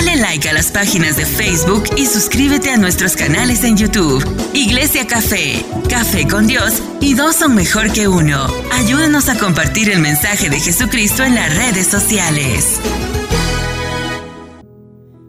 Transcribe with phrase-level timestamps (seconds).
[0.00, 4.24] Dale like a las páginas de Facebook y suscríbete a nuestros canales en YouTube.
[4.54, 8.46] Iglesia Café, Café con Dios y dos son mejor que uno.
[8.72, 12.80] Ayúdanos a compartir el mensaje de Jesucristo en las redes sociales.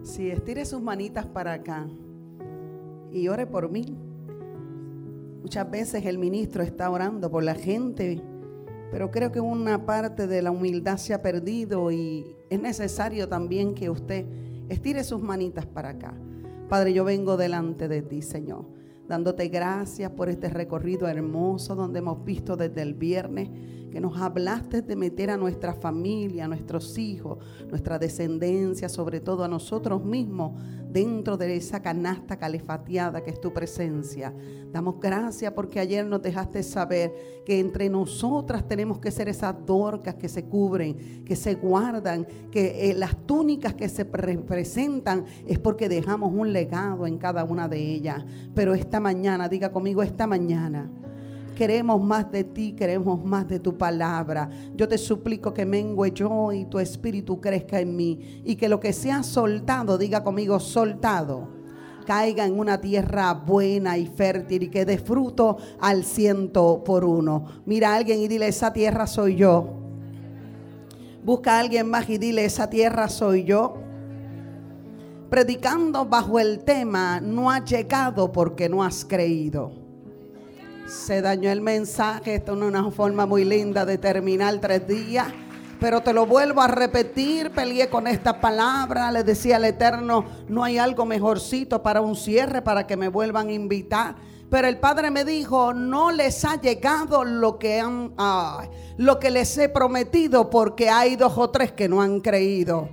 [0.03, 1.85] Si estire sus manitas para acá
[3.11, 3.97] y ore por mí.
[5.41, 8.21] Muchas veces el ministro está orando por la gente
[8.89, 13.73] pero creo que una parte de la humildad se ha perdido y es necesario también
[13.73, 14.25] que usted
[14.71, 16.13] estire sus manitas para acá.
[16.69, 18.65] Padre, yo vengo delante de ti, Señor,
[19.07, 23.49] dándote gracias por este recorrido hermoso donde hemos visto desde el viernes
[23.91, 27.37] que nos hablaste de meter a nuestra familia, a nuestros hijos,
[27.69, 30.53] nuestra descendencia, sobre todo a nosotros mismos,
[30.89, 34.33] dentro de esa canasta calefateada que es tu presencia.
[34.71, 37.13] Damos gracias porque ayer nos dejaste saber
[37.45, 42.89] que entre nosotras tenemos que ser esas dorcas que se cubren, que se guardan, que
[42.89, 47.79] eh, las túnicas que se representan es porque dejamos un legado en cada una de
[47.79, 48.23] ellas.
[48.53, 50.89] Pero esta mañana, diga conmigo, esta mañana
[51.61, 54.49] queremos más de ti, queremos más de tu palabra.
[54.73, 58.79] Yo te suplico que mengue yo y tu espíritu crezca en mí y que lo
[58.79, 61.49] que sea soltado, diga conmigo soltado,
[62.03, 67.45] caiga en una tierra buena y fértil y que dé fruto al ciento por uno.
[67.67, 69.67] Mira a alguien y dile, esa tierra soy yo.
[71.23, 73.75] Busca a alguien más y dile, esa tierra soy yo.
[75.29, 79.80] Predicando bajo el tema, no has llegado porque no has creído.
[80.91, 82.35] Se dañó el mensaje.
[82.35, 85.27] Esto no es una forma muy linda de terminar tres días.
[85.79, 87.49] Pero te lo vuelvo a repetir.
[87.51, 89.09] Peleé con esta palabra.
[89.09, 93.47] Le decía al Eterno: No hay algo mejorcito para un cierre, para que me vuelvan
[93.47, 94.15] a invitar.
[94.49, 98.13] Pero el Padre me dijo: No les ha llegado lo que, han,
[98.97, 102.89] lo que les he prometido, porque hay dos o tres que no han creído.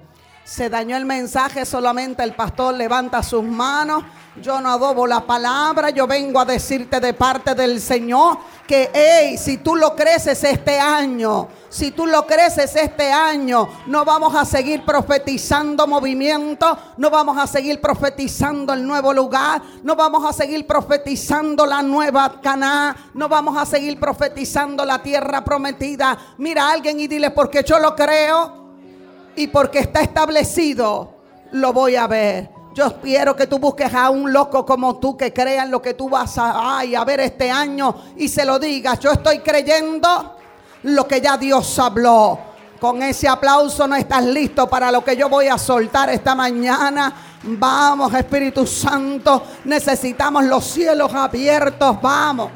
[0.49, 4.03] Se dañó el mensaje, solamente el pastor levanta sus manos.
[4.41, 9.37] Yo no adobo la palabra, yo vengo a decirte de parte del Señor que, hey,
[9.37, 14.47] si tú lo creces este año, si tú lo creces este año, no vamos a
[14.47, 20.67] seguir profetizando movimiento, no vamos a seguir profetizando el nuevo lugar, no vamos a seguir
[20.67, 26.17] profetizando la nueva Caná, no vamos a seguir profetizando la tierra prometida.
[26.39, 28.58] Mira a alguien y dile, porque yo lo creo
[29.39, 31.15] y porque está establecido,
[31.53, 32.51] lo voy a ver.
[32.75, 35.95] Yo quiero que tú busques a un loco como tú que crea en lo que
[35.95, 38.99] tú vas a, a ver este año y se lo digas.
[38.99, 40.37] Yo estoy creyendo
[40.83, 42.37] lo que ya Dios habló.
[42.81, 47.15] Con ese aplauso no estás listo para lo que yo voy a soltar esta mañana.
[47.45, 49.41] Vamos, Espíritu Santo.
[49.65, 51.97] Necesitamos los cielos abiertos.
[52.03, 52.51] Vamos.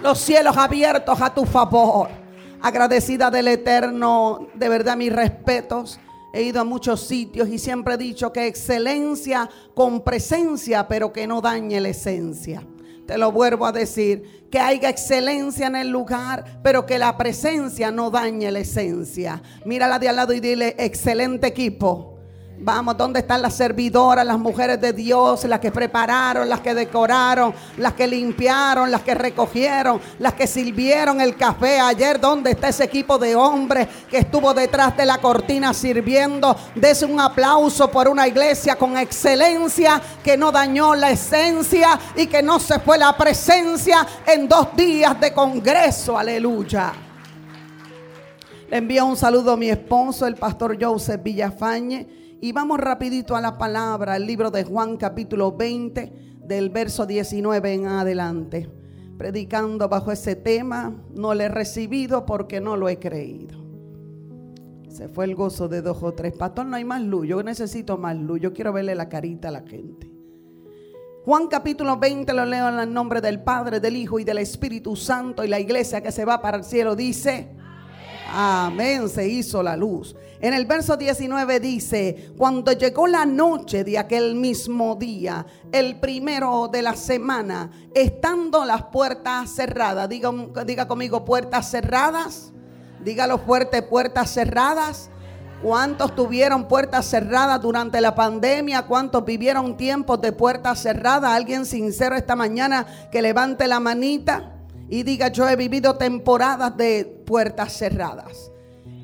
[0.00, 2.27] Los cielos abiertos a tu favor
[2.60, 5.98] agradecida del Eterno, de verdad mis respetos.
[6.32, 11.26] He ido a muchos sitios y siempre he dicho que excelencia con presencia, pero que
[11.26, 12.62] no dañe la esencia.
[13.06, 17.90] Te lo vuelvo a decir, que haya excelencia en el lugar, pero que la presencia
[17.90, 19.42] no dañe la esencia.
[19.64, 22.17] Mírala de al lado y dile, excelente equipo
[22.60, 27.54] Vamos, ¿dónde están las servidoras, las mujeres de Dios, las que prepararon, las que decoraron,
[27.76, 32.20] las que limpiaron, las que recogieron, las que sirvieron el café ayer?
[32.20, 36.56] ¿Dónde está ese equipo de hombres que estuvo detrás de la cortina sirviendo?
[36.74, 42.42] Dese un aplauso por una iglesia con excelencia que no dañó la esencia y que
[42.42, 46.18] no se fue la presencia en dos días de congreso.
[46.18, 46.92] Aleluya.
[48.68, 53.40] Le envío un saludo a mi esposo, el pastor Joseph Villafañe y vamos rapidito a
[53.40, 56.12] la palabra, el libro de Juan capítulo 20,
[56.44, 58.70] del verso 19 en adelante.
[59.16, 63.58] Predicando bajo ese tema, no le he recibido porque no lo he creído.
[64.88, 66.32] Se fue el gozo de dos o tres.
[66.34, 67.26] Pastor, no hay más luz.
[67.26, 68.40] Yo necesito más luz.
[68.40, 70.08] Yo quiero verle la carita a la gente.
[71.24, 74.94] Juan capítulo 20 lo leo en el nombre del Padre, del Hijo y del Espíritu
[74.94, 75.44] Santo.
[75.44, 77.48] Y la iglesia que se va para el cielo dice,
[78.32, 80.14] Amén, se hizo la luz.
[80.40, 86.68] En el verso 19 dice, cuando llegó la noche de aquel mismo día, el primero
[86.68, 90.30] de la semana, estando las puertas cerradas, diga,
[90.64, 92.52] diga conmigo puertas cerradas,
[93.04, 95.10] dígalo fuerte, puertas cerradas.
[95.60, 98.82] ¿Cuántos tuvieron puertas cerradas durante la pandemia?
[98.82, 101.32] ¿Cuántos vivieron tiempos de puertas cerradas?
[101.32, 104.54] ¿Alguien sincero esta mañana que levante la manita?
[104.88, 108.50] y diga, yo he vivido temporadas de puertas cerradas.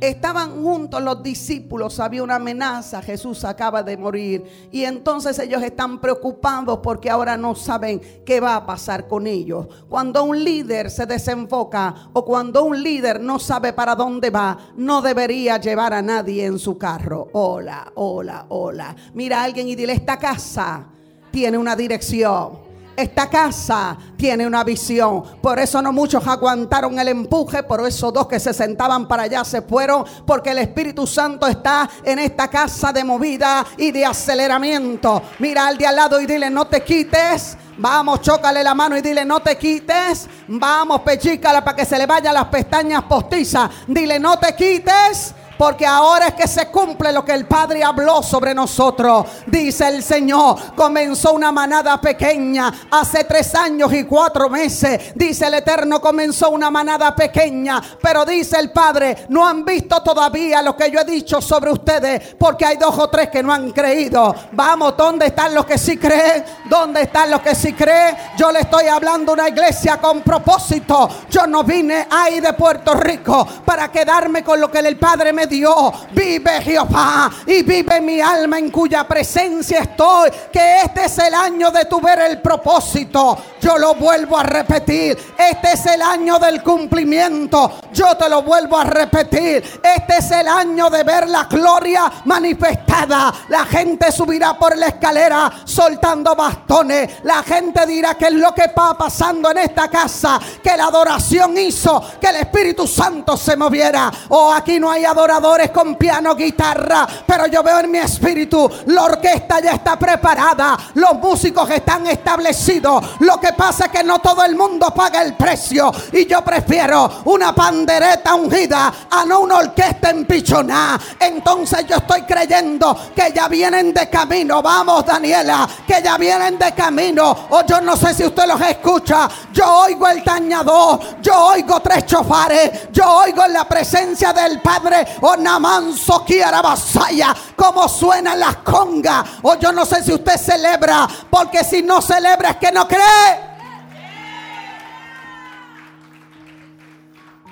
[0.00, 6.00] Estaban juntos los discípulos, había una amenaza, Jesús acaba de morir y entonces ellos están
[6.00, 9.66] preocupados porque ahora no saben qué va a pasar con ellos.
[9.88, 15.00] Cuando un líder se desenfoca o cuando un líder no sabe para dónde va, no
[15.00, 17.28] debería llevar a nadie en su carro.
[17.32, 18.94] Hola, hola, hola.
[19.14, 20.86] Mira a alguien y dile, esta casa
[21.30, 22.63] tiene una dirección.
[22.96, 25.22] Esta casa tiene una visión.
[25.40, 27.62] Por eso no muchos aguantaron el empuje.
[27.62, 30.04] Por eso dos que se sentaban para allá se fueron.
[30.26, 35.22] Porque el Espíritu Santo está en esta casa de movida y de aceleramiento.
[35.38, 37.56] Mira al de al lado y dile, no te quites.
[37.76, 40.28] Vamos, chócale la mano y dile, no te quites.
[40.46, 43.70] Vamos, pechícala para que se le vayan las pestañas postizas.
[43.86, 45.34] Dile, no te quites.
[45.58, 49.26] Porque ahora es que se cumple lo que el Padre habló sobre nosotros.
[49.46, 55.12] Dice el Señor, comenzó una manada pequeña hace tres años y cuatro meses.
[55.14, 57.80] Dice el Eterno, comenzó una manada pequeña.
[58.00, 62.34] Pero dice el Padre, no han visto todavía lo que yo he dicho sobre ustedes.
[62.38, 64.34] Porque hay dos o tres que no han creído.
[64.52, 66.44] Vamos, ¿dónde están los que sí creen?
[66.66, 68.16] ¿Dónde están los que sí creen?
[68.36, 71.08] Yo le estoy hablando a una iglesia con propósito.
[71.30, 75.43] Yo no vine ahí de Puerto Rico para quedarme con lo que el Padre me
[75.46, 75.92] Dios.
[76.12, 80.30] Vive Jehová y vive mi alma en cuya presencia estoy.
[80.52, 83.36] Que este es el año de tu ver el propósito.
[83.60, 85.34] Yo lo vuelvo a repetir.
[85.36, 87.78] Este es el año del cumplimiento.
[87.92, 89.80] Yo te lo vuelvo a repetir.
[89.82, 93.32] Este es el año de ver la gloria manifestada.
[93.48, 97.22] La gente subirá por la escalera soltando bastones.
[97.24, 100.40] La gente dirá que es lo que va pasando en esta casa.
[100.62, 104.10] Que la adoración hizo que el Espíritu Santo se moviera.
[104.28, 105.33] Oh, aquí no hay adoración
[105.72, 111.14] con piano, guitarra, pero yo veo en mi espíritu, la orquesta ya está preparada, los
[111.14, 113.04] músicos están establecidos.
[113.20, 117.22] Lo que pasa es que no todo el mundo paga el precio y yo prefiero
[117.24, 121.00] una pandereta ungida a no una orquesta empichonada.
[121.18, 124.62] Entonces yo estoy creyendo que ya vienen de camino.
[124.62, 127.48] Vamos, Daniela, que ya vienen de camino.
[127.50, 129.28] O yo no sé si usted los escucha.
[129.52, 135.06] Yo oigo el tañador, yo oigo tres chofares, yo oigo en la presencia del Padre
[135.26, 136.22] o namanso
[136.62, 139.24] basaya, como suenan las congas.
[139.42, 143.54] O yo no sé si usted celebra, porque si no celebra es que no cree.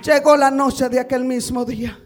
[0.04, 1.98] Llegó la noche de aquel mismo día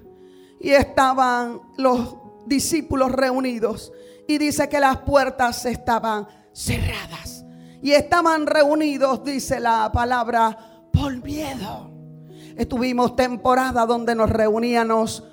[0.61, 2.15] y estaban los
[2.47, 3.93] discípulos reunidos
[4.29, 7.45] y dice que las puertas estaban cerradas
[7.83, 10.57] y estaban reunidos, dice la palabra,
[10.93, 11.91] por miedo.
[12.57, 15.25] Estuvimos temporada donde nos reuníamos.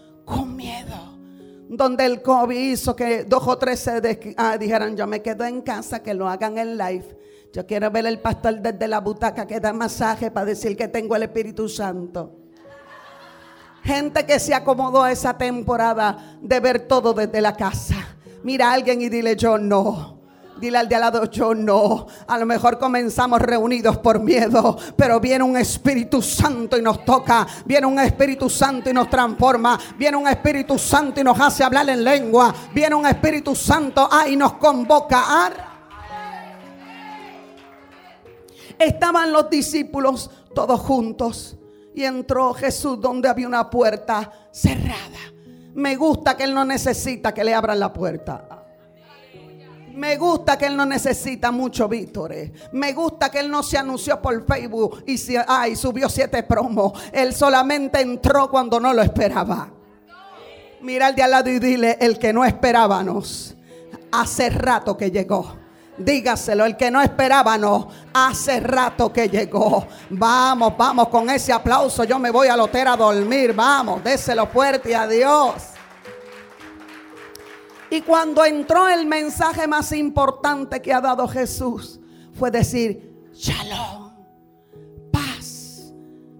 [1.75, 5.61] Donde el COVID hizo que dos o tres se ah, dijeran, yo me quedo en
[5.61, 7.17] casa, que lo hagan en live.
[7.51, 11.15] Yo quiero ver el pastor desde la butaca que da masaje para decir que tengo
[11.15, 12.37] el Espíritu Santo.
[13.83, 17.95] Gente que se acomodó a esa temporada de ver todo desde la casa.
[18.43, 20.22] Mira a alguien y dile yo no.
[20.57, 22.07] Dile al de al lado, yo no.
[22.27, 27.45] A lo mejor comenzamos reunidos por miedo, pero viene un Espíritu Santo y nos toca.
[27.65, 29.79] Viene un Espíritu Santo y nos transforma.
[29.97, 32.53] Viene un Espíritu Santo y nos hace hablar en lengua.
[32.73, 35.51] Viene un Espíritu Santo ah, y nos convoca.
[38.77, 41.57] Estaban los discípulos todos juntos
[41.95, 45.19] y entró Jesús donde había una puerta cerrada.
[45.73, 48.52] Me gusta que Él no necesita que le abran la puerta.
[49.93, 52.51] Me gusta que él no necesita mucho vítores.
[52.71, 55.17] Me gusta que él no se anunció por Facebook y,
[55.47, 56.93] ay, subió siete promos.
[57.11, 59.69] Él solamente entró cuando no lo esperaba.
[60.81, 63.55] Mira al de al lado y dile, el que no esperábamos,
[64.11, 65.57] hace rato que llegó.
[65.95, 69.87] Dígaselo, el que no esperábamos, hace rato que llegó.
[70.09, 72.03] Vamos, vamos con ese aplauso.
[72.03, 73.53] Yo me voy al hotel a dormir.
[73.53, 75.72] Vamos, déselo fuerte a Dios.
[77.93, 81.99] Y cuando entró el mensaje más importante que ha dado Jesús,
[82.33, 84.11] fue decir, shalom,
[85.11, 85.93] paz,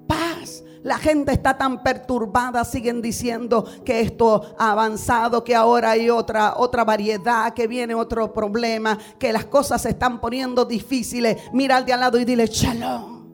[0.08, 0.64] paz.
[0.82, 6.56] La gente está tan perturbada, siguen diciendo que esto ha avanzado, que ahora hay otra,
[6.58, 11.38] otra variedad, que viene otro problema, que las cosas se están poniendo difíciles.
[11.52, 13.28] Mira al de al lado y dile, shalom.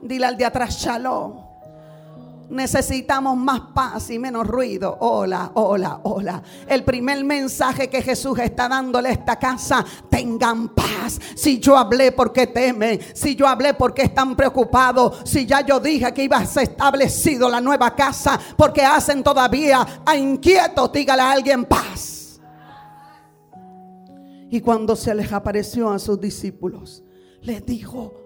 [0.00, 1.43] Dile al de atrás, shalom.
[2.50, 4.96] Necesitamos más paz y menos ruido.
[5.00, 6.42] Hola, hola, hola.
[6.66, 11.20] El primer mensaje que Jesús está dándole a esta casa, tengan paz.
[11.34, 16.12] Si yo hablé porque temen, si yo hablé porque están preocupados, si ya yo dije
[16.12, 21.32] que iba a ser establecido la nueva casa, porque hacen todavía a inquietos, dígale a
[21.32, 22.40] alguien paz.
[24.50, 27.02] Y cuando se les apareció a sus discípulos,
[27.40, 28.23] les dijo,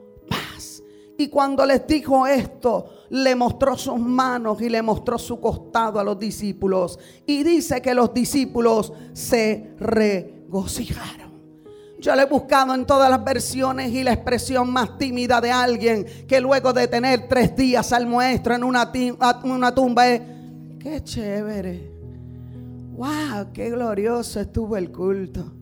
[1.21, 6.05] Y cuando les dijo esto, le mostró sus manos y le mostró su costado a
[6.05, 6.97] los discípulos.
[7.27, 11.33] Y dice que los discípulos se regocijaron.
[11.99, 16.07] Yo le he buscado en todas las versiones y la expresión más tímida de alguien
[16.29, 18.93] que luego de tener tres días al muestro en una,
[19.43, 20.23] una tumba es,
[20.79, 21.91] qué chévere.
[22.93, 25.58] Wow, qué glorioso estuvo el culto.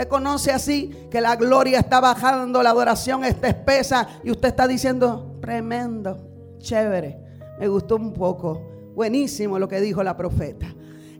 [0.00, 4.66] Te conoce así que la gloria está bajando, la adoración está espesa y usted está
[4.66, 6.16] diciendo, tremendo,
[6.56, 7.18] chévere.
[7.58, 8.62] Me gustó un poco.
[8.94, 10.74] Buenísimo lo que dijo la profeta.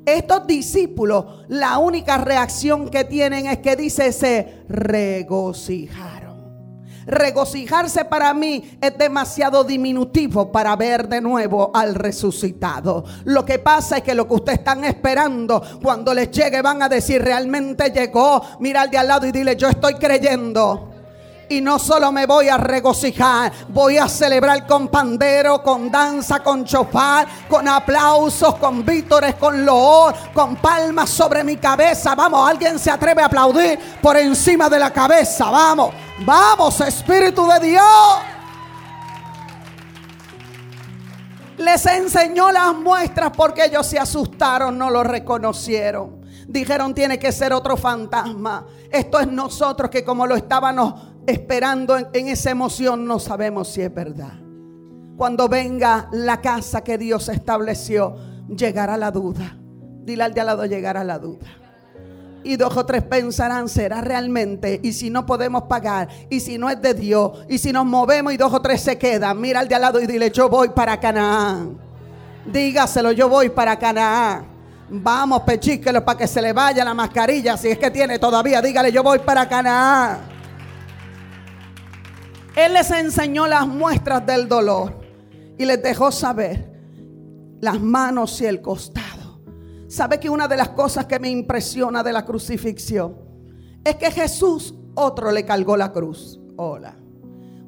[0.06, 6.19] Estos discípulos, la única reacción que tienen es que dice se regocijaron.
[7.10, 13.04] Regocijarse para mí es demasiado diminutivo para ver de nuevo al resucitado.
[13.24, 16.88] Lo que pasa es que lo que ustedes están esperando, cuando les llegue van a
[16.88, 18.40] decir, realmente llegó.
[18.60, 20.90] Mira al de al lado y dile, yo estoy creyendo.
[21.48, 26.64] Y no solo me voy a regocijar, voy a celebrar con pandero, con danza, con
[26.64, 32.14] chofar, con aplausos, con vítores, con loor, con palmas sobre mi cabeza.
[32.14, 35.50] Vamos, alguien se atreve a aplaudir por encima de la cabeza.
[35.50, 35.90] Vamos,
[36.24, 37.84] vamos, Espíritu de Dios.
[41.58, 46.20] Les enseñó las muestras porque ellos se asustaron, no lo reconocieron.
[46.48, 48.66] Dijeron, tiene que ser otro fantasma.
[48.90, 50.94] Esto es nosotros que como lo estábamos
[51.26, 54.32] esperando en, esa emoción, no sabemos si es verdad.
[55.16, 58.16] Cuando venga la casa que Dios estableció,
[58.48, 59.56] llegará la duda.
[60.02, 61.59] Dile al de al lado, llegará la duda.
[62.42, 64.80] Y dos o tres pensarán, ¿será realmente?
[64.82, 68.32] Y si no podemos pagar, y si no es de Dios, y si nos movemos
[68.32, 70.70] y dos o tres se quedan, mira al de al lado y dile, yo voy
[70.70, 71.78] para Canaán.
[72.46, 74.46] Dígaselo, yo voy para Canaán.
[74.88, 78.90] Vamos, pechíquelo para que se le vaya la mascarilla, si es que tiene todavía, dígale,
[78.90, 80.18] yo voy para Canaán.
[82.56, 85.00] Él les enseñó las muestras del dolor
[85.56, 86.70] y les dejó saber
[87.60, 89.09] las manos y el costado.
[89.90, 93.16] ¿Sabe que una de las cosas que me impresiona de la crucifixión
[93.82, 96.38] es que Jesús otro le cargó la cruz?
[96.56, 96.96] Hola.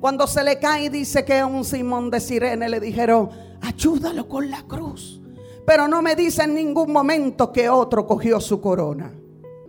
[0.00, 3.29] Cuando se le cae dice que a un Simón de Sirene le dijeron,
[3.61, 5.21] ayúdalo con la cruz.
[5.67, 9.12] Pero no me dice en ningún momento que otro cogió su corona.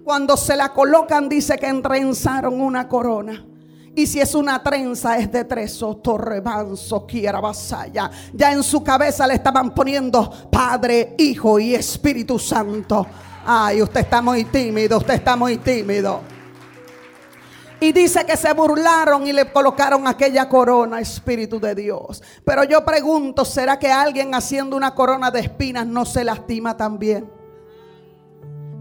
[0.03, 3.47] Cuando se la colocan dice que entrenzaron una corona.
[3.95, 8.09] Y si es una trenza, es de tres torrebanzo, quiera vasalla.
[8.33, 13.05] Ya en su cabeza le estaban poniendo Padre, Hijo y Espíritu Santo.
[13.45, 16.21] Ay, usted está muy tímido, usted está muy tímido.
[17.79, 22.23] Y dice que se burlaron y le colocaron aquella corona, Espíritu de Dios.
[22.43, 27.29] Pero yo pregunto, ¿será que alguien haciendo una corona de espinas no se lastima también?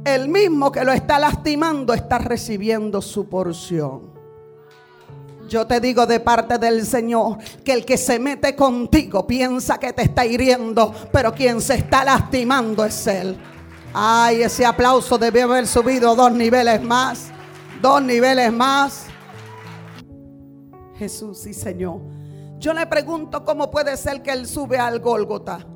[0.04, 4.11] El mismo que lo está lastimando está recibiendo su porción.
[5.48, 9.92] Yo te digo de parte del Señor que el que se mete contigo piensa que
[9.92, 13.36] te está hiriendo, pero quien se está lastimando es Él.
[13.92, 17.30] Ay, ese aplauso debió haber subido dos niveles más,
[17.80, 19.06] dos niveles más.
[20.98, 22.00] Jesús y Señor.
[22.58, 25.66] Yo le pregunto cómo puede ser que Él sube al Gólgota,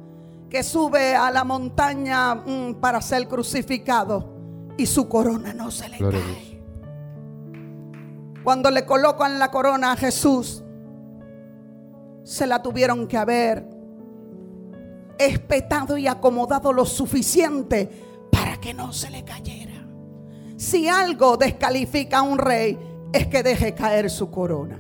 [0.49, 4.37] que sube a la montaña mm, para ser crucificado
[4.77, 6.56] y su corona no se le cae.
[8.47, 10.63] Cuando le colocan la corona a Jesús,
[12.23, 13.67] se la tuvieron que haber
[15.19, 17.91] espetado y acomodado lo suficiente
[18.31, 19.89] para que no se le cayera.
[20.57, 22.79] Si algo descalifica a un rey,
[23.13, 24.79] es que deje caer su corona.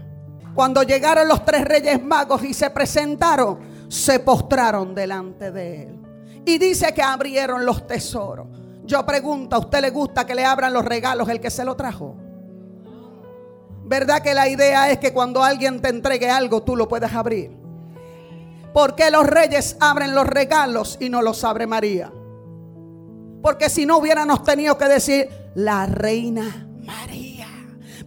[0.54, 3.58] Cuando llegaron los tres reyes magos y se presentaron,
[3.88, 5.98] se postraron delante de él.
[6.44, 8.46] Y dice que abrieron los tesoros.
[8.84, 11.74] Yo pregunto, ¿a usted le gusta que le abran los regalos el que se lo
[11.74, 12.25] trajo?
[13.86, 17.52] ¿Verdad que la idea es que cuando alguien te entregue algo tú lo puedes abrir?
[18.74, 22.12] ¿Por qué los reyes abren los regalos y no los abre María?
[23.42, 27.25] Porque si no hubiéramos tenido que decir la reina María.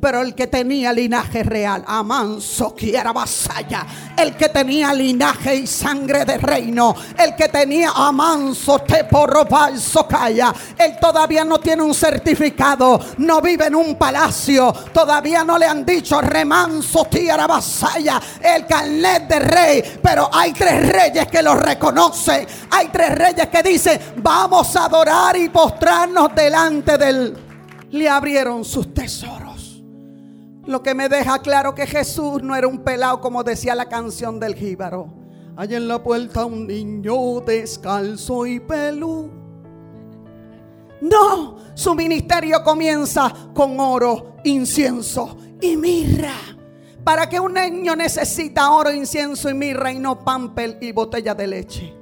[0.01, 3.85] Pero el que tenía linaje real, amanso, quiera vasalla.
[4.15, 6.95] El que tenía linaje y sangre de reino.
[7.17, 9.45] El que tenía amanso, te porro
[10.07, 10.53] calla.
[10.77, 12.99] Él todavía no tiene un certificado.
[13.17, 14.71] No vive en un palacio.
[14.93, 18.21] Todavía no le han dicho remanso, tierra vasalla.
[18.41, 19.99] El carnet de rey.
[20.01, 22.47] Pero hay tres reyes que lo reconocen.
[22.71, 27.37] Hay tres reyes que dicen, vamos a adorar y postrarnos delante del...
[27.91, 29.48] Le abrieron sus tesoros.
[30.69, 34.39] Lo que me deja claro que Jesús no era un pelado como decía la canción
[34.39, 35.11] del jíbaro.
[35.57, 39.31] Hay en la puerta un niño descalzo y pelú.
[41.01, 46.35] No, su ministerio comienza con oro, incienso y mirra.
[47.03, 51.47] ¿Para que un niño necesita oro, incienso y mirra y no pampel y botella de
[51.47, 51.95] leche?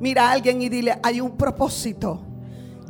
[0.00, 2.20] Mira a alguien y dile, hay un propósito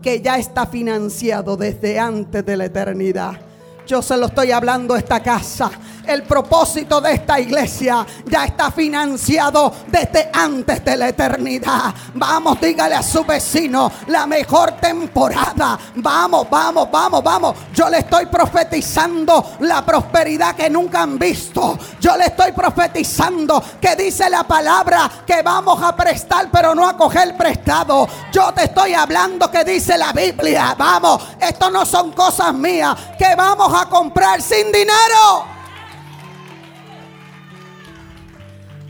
[0.01, 3.52] que ya está financiado desde antes de la eternidad.
[3.87, 5.71] Yo se lo estoy hablando a esta casa.
[6.07, 11.95] El propósito de esta iglesia ya está financiado desde antes de la eternidad.
[12.15, 15.79] Vamos, dígale a su vecino, la mejor temporada.
[15.97, 17.57] Vamos, vamos, vamos, vamos.
[17.73, 21.79] Yo le estoy profetizando la prosperidad que nunca han visto.
[22.01, 26.97] Yo le estoy profetizando que dice la palabra que vamos a prestar, pero no a
[26.97, 28.09] coger prestado.
[28.33, 30.75] Yo te estoy hablando que dice la Biblia.
[30.77, 32.97] Vamos, esto no son cosas mías.
[33.19, 35.52] Que vamos a comprar sin dinero.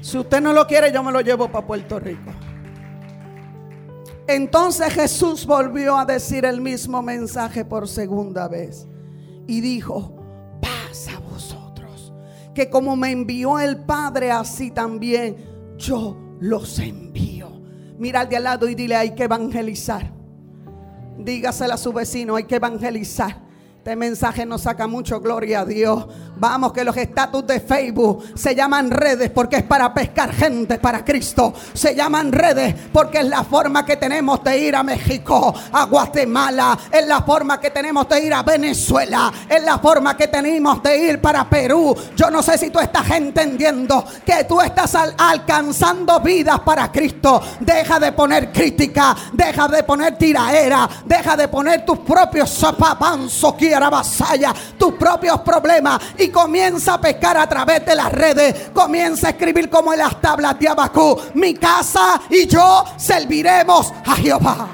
[0.02, 2.32] Si usted no lo quiere, yo me lo llevo para Puerto Rico.
[4.26, 8.88] Entonces Jesús volvió a decir el mismo mensaje por segunda vez.
[9.46, 10.16] Y dijo,
[10.60, 12.12] paz a vosotros,
[12.52, 15.36] que como me envió el Padre, así también
[15.76, 17.62] yo los envío.
[17.96, 20.12] Mira al de al lado y dile, hay que evangelizar.
[21.16, 23.40] Dígaselo a su vecino, hay que evangelizar.
[23.82, 26.06] Este mensaje nos saca mucho gloria a Dios.
[26.36, 31.04] Vamos, que los estatus de Facebook se llaman redes porque es para pescar gente para
[31.04, 31.52] Cristo.
[31.72, 36.78] Se llaman redes porque es la forma que tenemos de ir a México, a Guatemala.
[36.92, 39.32] Es la forma que tenemos de ir a Venezuela.
[39.48, 41.94] Es la forma que tenemos de ir para Perú.
[42.16, 47.40] Yo no sé si tú estás entendiendo que tú estás alcanzando vidas para Cristo.
[47.58, 49.16] Deja de poner crítica.
[49.32, 50.88] Deja de poner tiraera.
[51.04, 54.54] Deja de poner tus propios zapapanzos, vasalla.
[54.78, 56.02] Tus propios problemas.
[56.18, 58.70] Y comienza a pescar a través de las redes.
[58.72, 61.18] Comienza a escribir como en las tablas de Abacú.
[61.34, 64.68] Mi casa y yo serviremos a Jehová.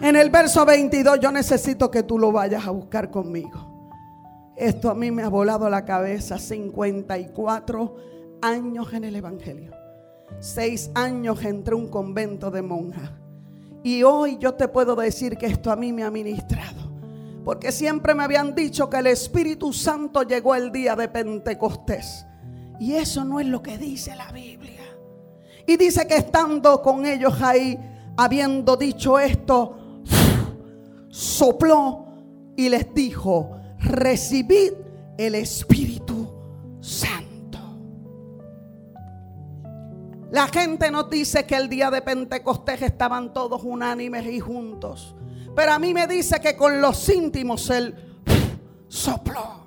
[0.00, 3.72] En el verso 22 yo necesito que tú lo vayas a buscar conmigo.
[4.56, 6.38] Esto a mí me ha volado la cabeza.
[6.38, 7.96] 54
[8.42, 9.72] años en el Evangelio.
[10.40, 13.21] Seis años entre un convento de monjas.
[13.82, 16.90] Y hoy yo te puedo decir que esto a mí me ha ministrado.
[17.44, 22.24] Porque siempre me habían dicho que el Espíritu Santo llegó el día de Pentecostés.
[22.78, 24.82] Y eso no es lo que dice la Biblia.
[25.66, 27.78] Y dice que estando con ellos ahí,
[28.16, 30.02] habiendo dicho esto,
[31.08, 32.06] sopló
[32.56, 34.72] y les dijo, recibid
[35.18, 36.28] el Espíritu
[36.80, 37.31] Santo.
[40.32, 45.14] La gente nos dice que el día de Pentecostés estaban todos unánimes y juntos.
[45.54, 47.94] Pero a mí me dice que con los íntimos él
[48.88, 49.66] sopló.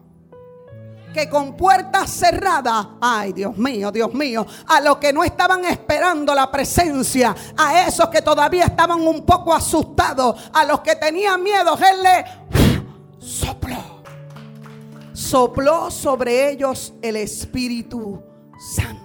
[1.13, 6.33] Que con puertas cerradas, ay Dios mío, Dios mío, a los que no estaban esperando
[6.33, 11.77] la presencia, a esos que todavía estaban un poco asustados, a los que tenían miedo,
[11.77, 12.25] él le
[13.19, 14.01] sopló.
[15.13, 18.23] Sopló sobre ellos el Espíritu
[18.75, 19.04] Santo.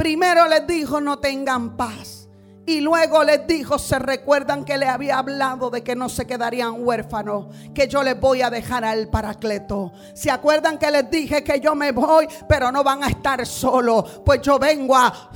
[0.00, 2.26] Primero les dijo, no tengan paz.
[2.64, 6.76] Y luego les dijo, se recuerdan que le había hablado de que no se quedarían
[6.78, 9.92] huérfanos, que yo les voy a dejar al paracleto.
[10.14, 14.22] ¿Se acuerdan que les dije que yo me voy, pero no van a estar solos?
[14.24, 15.30] Pues yo vengo a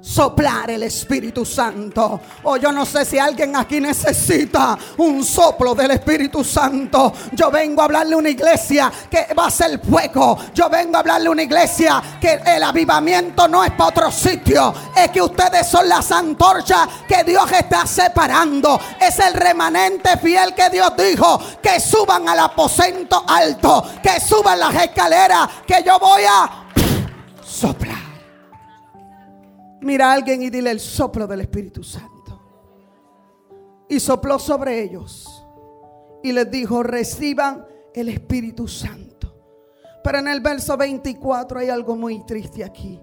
[0.00, 2.20] soplar el Espíritu Santo.
[2.44, 7.12] O yo no sé si alguien aquí necesita un soplo del Espíritu Santo.
[7.32, 10.38] Yo vengo a hablarle a una iglesia que va a ser fuego.
[10.54, 14.72] Yo vengo a hablarle a una iglesia que el avivamiento no es para otro sitio.
[14.96, 18.80] Es que ustedes son las antorchas que Dios está separando.
[19.00, 24.74] Es el remanente fiel que Dios dijo que suban al aposento alto, que suban las
[24.74, 26.64] escaleras, que yo voy a
[27.44, 28.09] soplar.
[29.82, 32.40] Mira a alguien y dile el soplo del Espíritu Santo.
[33.88, 35.44] Y sopló sobre ellos.
[36.22, 39.34] Y les dijo, reciban el Espíritu Santo.
[40.04, 43.00] Pero en el verso 24 hay algo muy triste aquí.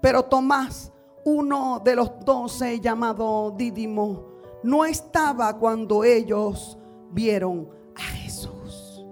[0.00, 0.92] Pero Tomás,
[1.24, 4.28] uno de los doce llamado Dídimo,
[4.62, 6.78] no estaba cuando ellos
[7.10, 9.04] vieron a Jesús.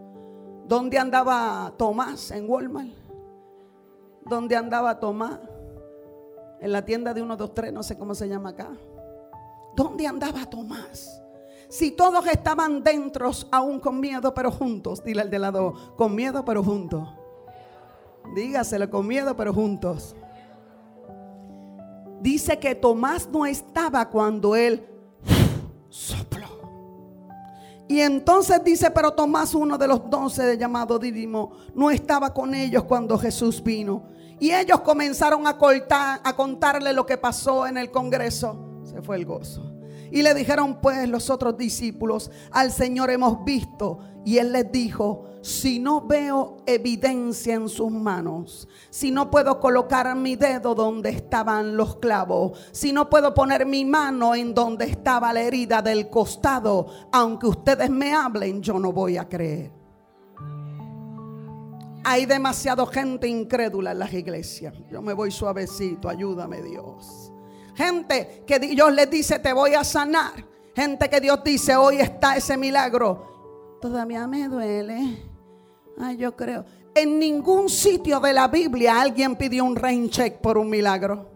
[0.66, 2.30] ¿Dónde andaba Tomás?
[2.30, 2.90] En Walmart.
[4.24, 5.38] ¿Dónde andaba Tomás?
[6.60, 8.70] En la tienda de uno, dos, tres, no sé cómo se llama acá.
[9.74, 11.22] ¿Dónde andaba Tomás?
[11.68, 15.02] Si todos estaban dentro, aún con miedo, pero juntos.
[15.04, 17.08] Dile al de lado, con miedo, pero juntos.
[18.34, 20.16] Dígaselo, con miedo, pero juntos.
[22.20, 24.86] Dice que Tomás no estaba cuando él
[25.88, 26.46] sopló.
[27.88, 32.84] Y entonces dice, pero Tomás, uno de los doce llamado Dídimo, no estaba con ellos
[32.84, 34.04] cuando Jesús vino.
[34.38, 35.56] Y ellos comenzaron a,
[36.22, 38.82] a contarle lo que pasó en el Congreso.
[38.84, 39.72] Se fue el gozo.
[40.10, 43.98] Y le dijeron pues los otros discípulos, al Señor hemos visto.
[44.24, 50.12] Y él les dijo, si no veo evidencia en sus manos, si no puedo colocar
[50.16, 55.32] mi dedo donde estaban los clavos, si no puedo poner mi mano en donde estaba
[55.32, 59.75] la herida del costado, aunque ustedes me hablen, yo no voy a creer.
[62.08, 64.72] Hay demasiada gente incrédula en las iglesias.
[64.88, 67.32] Yo me voy suavecito, ayúdame Dios.
[67.74, 70.32] Gente que Dios les dice, te voy a sanar.
[70.76, 73.78] Gente que Dios dice, hoy está ese milagro.
[73.80, 75.20] Todavía me duele.
[75.98, 76.64] Ay, yo creo.
[76.94, 81.28] En ningún sitio de la Biblia alguien pidió un rain check por un milagro.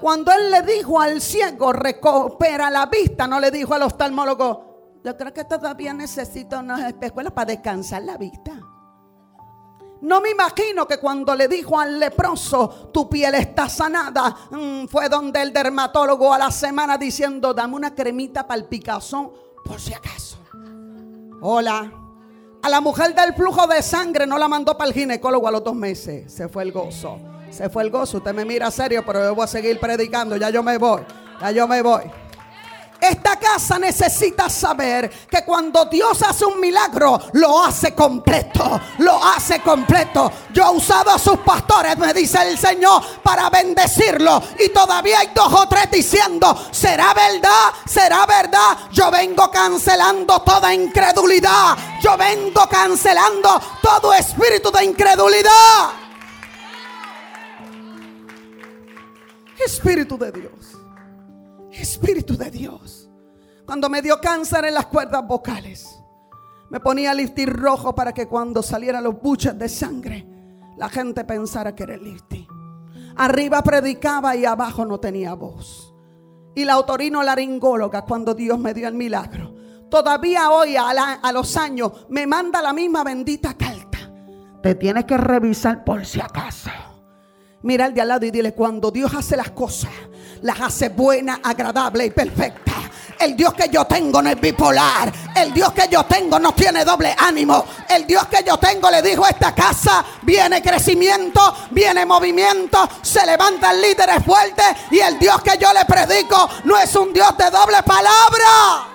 [0.00, 5.16] Cuando él le dijo al ciego, recupera la vista, no le dijo al oftalmólogo, yo
[5.16, 8.60] creo que todavía necesito unas espejuelas para descansar la vista.
[10.04, 15.08] No me imagino que cuando le dijo al leproso, tu piel está sanada, mm, fue
[15.08, 19.32] donde el dermatólogo a la semana diciendo, dame una cremita para el picazón,
[19.64, 20.36] por si acaso.
[21.40, 21.90] Hola.
[22.62, 25.64] A la mujer del flujo de sangre no la mandó para el ginecólogo a los
[25.64, 26.30] dos meses.
[26.30, 27.18] Se fue el gozo.
[27.50, 28.18] Se fue el gozo.
[28.18, 30.36] Usted me mira serio, pero yo voy a seguir predicando.
[30.36, 31.00] Ya yo me voy.
[31.40, 32.02] Ya yo me voy.
[33.04, 38.80] Esta casa necesita saber que cuando Dios hace un milagro, lo hace completo.
[38.98, 40.32] Lo hace completo.
[40.54, 44.42] Yo he usado a sus pastores, me dice el Señor, para bendecirlo.
[44.58, 47.74] Y todavía hay dos o tres diciendo, ¿será verdad?
[47.84, 48.88] ¿Será verdad?
[48.90, 51.76] Yo vengo cancelando toda incredulidad.
[52.02, 55.90] Yo vengo cancelando todo espíritu de incredulidad.
[59.58, 60.73] Espíritu de Dios.
[61.74, 63.10] Espíritu de Dios.
[63.66, 65.98] Cuando me dio cáncer en las cuerdas vocales,
[66.70, 70.26] me ponía lifting rojo para que cuando salieran los buches de sangre,
[70.76, 72.16] la gente pensara que era el.
[73.16, 75.94] Arriba predicaba y abajo no tenía voz.
[76.54, 79.54] Y la autorino laringóloga, cuando Dios me dio el milagro,
[79.88, 83.98] todavía hoy a, a los años me manda la misma bendita carta.
[84.62, 86.70] Te tienes que revisar por si acaso.
[87.64, 89.90] Mira al de al lado y dile, cuando Dios hace las cosas,
[90.42, 92.74] las hace buenas, agradables y perfectas.
[93.18, 95.10] El Dios que yo tengo no es bipolar.
[95.34, 97.64] El Dios que yo tengo no tiene doble ánimo.
[97.88, 103.24] El Dios que yo tengo le dijo a esta casa, viene crecimiento, viene movimiento, se
[103.24, 107.50] levantan líderes fuertes y el Dios que yo le predico no es un Dios de
[107.50, 108.88] doble palabra.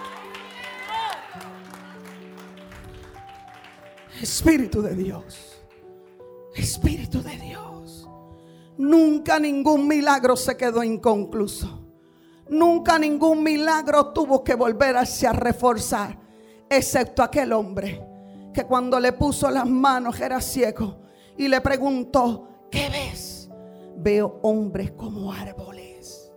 [4.22, 5.60] Espíritu de Dios.
[6.54, 7.69] Espíritu de Dios.
[8.80, 11.86] Nunca ningún milagro se quedó inconcluso.
[12.48, 16.18] Nunca ningún milagro tuvo que volverse a reforzar,
[16.70, 18.02] excepto aquel hombre
[18.54, 21.02] que cuando le puso las manos era ciego
[21.38, 23.50] y le preguntó, ¿qué ves?
[23.98, 26.32] Veo hombres como árboles.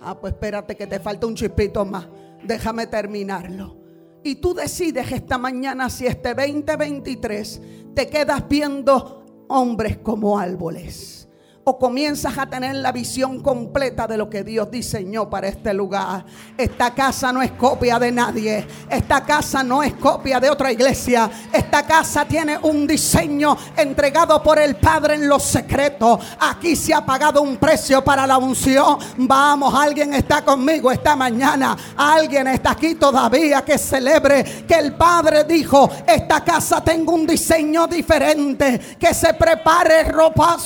[0.00, 2.08] Ah, pues espérate que te falta un chispito más.
[2.42, 3.76] Déjame terminarlo.
[4.22, 7.60] Y tú decides esta mañana si este 2023
[7.94, 11.23] te quedas viendo hombres como árboles
[11.64, 16.24] o comienzas a tener la visión completa de lo que Dios diseñó para este lugar.
[16.58, 18.66] Esta casa no es copia de nadie.
[18.88, 21.30] Esta casa no es copia de otra iglesia.
[21.50, 26.20] Esta casa tiene un diseño entregado por el Padre en los secretos.
[26.38, 28.98] Aquí se ha pagado un precio para la unción.
[29.16, 31.76] Vamos, alguien está conmigo esta mañana.
[31.96, 37.86] Alguien está aquí todavía que celebre que el Padre dijo, esta casa tengo un diseño
[37.86, 38.78] diferente.
[38.98, 40.58] Que se prepare ropa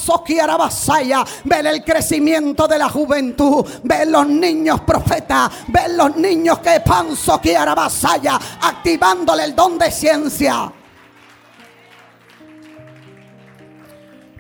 [1.45, 7.39] ver el crecimiento de la juventud, ver los niños profetas, ver los niños que panzo
[7.41, 10.73] quiera vasalla, activándole el don de ciencia.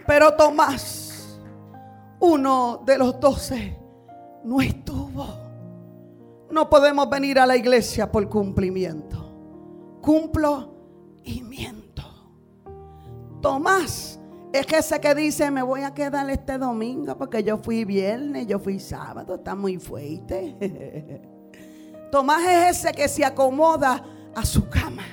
[0.07, 1.39] Pero Tomás,
[2.21, 3.79] uno de los doce,
[4.45, 5.49] no estuvo.
[6.51, 9.99] No podemos venir a la iglesia por cumplimiento.
[10.01, 10.75] Cumplo
[11.25, 12.05] y miento.
[13.43, 14.18] Tomás
[14.53, 18.47] es que ese que dice, me voy a quedar este domingo porque yo fui viernes,
[18.47, 20.57] yo fui sábado, está muy fuerte.
[22.11, 24.03] Tomás es ese que se acomoda
[24.35, 25.05] a su cama.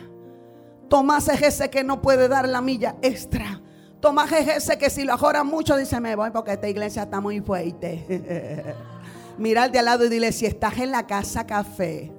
[0.88, 3.62] Tomás es ese que no puede dar la milla extra.
[4.00, 7.20] Tomás es ese que si lo jora mucho dice, me voy porque esta iglesia está
[7.20, 8.76] muy fuerte.
[9.38, 12.12] Mira de al lado y dile, si estás en la casa café,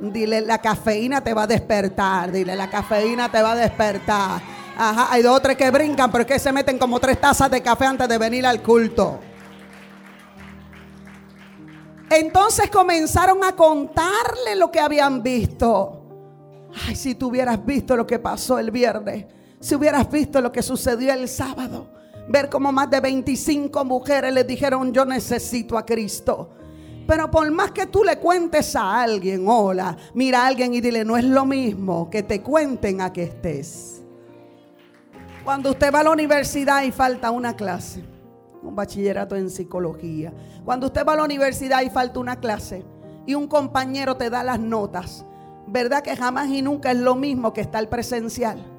[0.00, 2.32] dile, la cafeína te va a despertar.
[2.32, 4.40] Dile, la cafeína te va a despertar.
[4.76, 7.50] Ajá, hay dos o tres que brincan, pero es que se meten como tres tazas
[7.50, 9.20] de café antes de venir al culto.
[12.10, 16.02] Entonces comenzaron a contarle lo que habían visto.
[16.86, 19.26] Ay, si tú hubieras visto lo que pasó el viernes,
[19.60, 21.88] si hubieras visto lo que sucedió el sábado,
[22.28, 26.50] ver como más de 25 mujeres le dijeron, yo necesito a Cristo.
[27.06, 31.04] Pero por más que tú le cuentes a alguien, hola, mira a alguien y dile,
[31.04, 33.93] no es lo mismo que te cuenten a que estés.
[35.44, 38.02] Cuando usted va a la universidad y falta una clase,
[38.62, 40.32] un bachillerato en psicología.
[40.64, 42.82] Cuando usted va a la universidad y falta una clase
[43.26, 45.26] y un compañero te da las notas,
[45.66, 48.73] ¿verdad que jamás y nunca es lo mismo que estar presencial?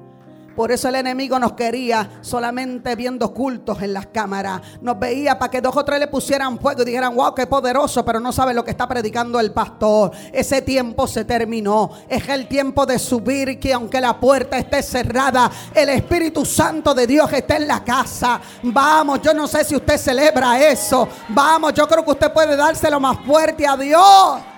[0.56, 4.62] Por eso el enemigo nos quería solamente viendo cultos en las cámaras.
[4.80, 8.04] Nos veía para que dos o tres le pusieran fuego y dijeran, wow, qué poderoso,
[8.04, 10.12] pero no sabe lo que está predicando el pastor.
[10.32, 11.90] Ese tiempo se terminó.
[12.08, 17.06] Es el tiempo de subir que aunque la puerta esté cerrada, el Espíritu Santo de
[17.06, 18.40] Dios está en la casa.
[18.62, 21.06] Vamos, yo no sé si usted celebra eso.
[21.28, 24.55] Vamos, yo creo que usted puede dárselo más fuerte a Dios.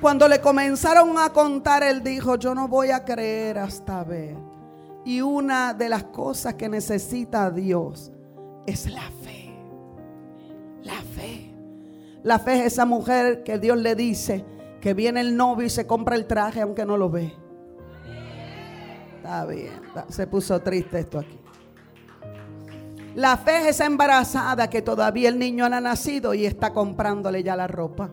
[0.00, 4.36] Cuando le comenzaron a contar, él dijo, yo no voy a creer hasta ver.
[5.04, 8.12] Y una de las cosas que necesita Dios
[8.66, 9.50] es la fe.
[10.82, 11.52] La fe.
[12.22, 14.44] La fe es esa mujer que Dios le dice
[14.80, 17.32] que viene el novio y se compra el traje aunque no lo ve.
[19.16, 21.38] Está bien, se puso triste esto aquí.
[23.16, 27.42] La fe es esa embarazada que todavía el niño no ha nacido y está comprándole
[27.42, 28.10] ya la ropa.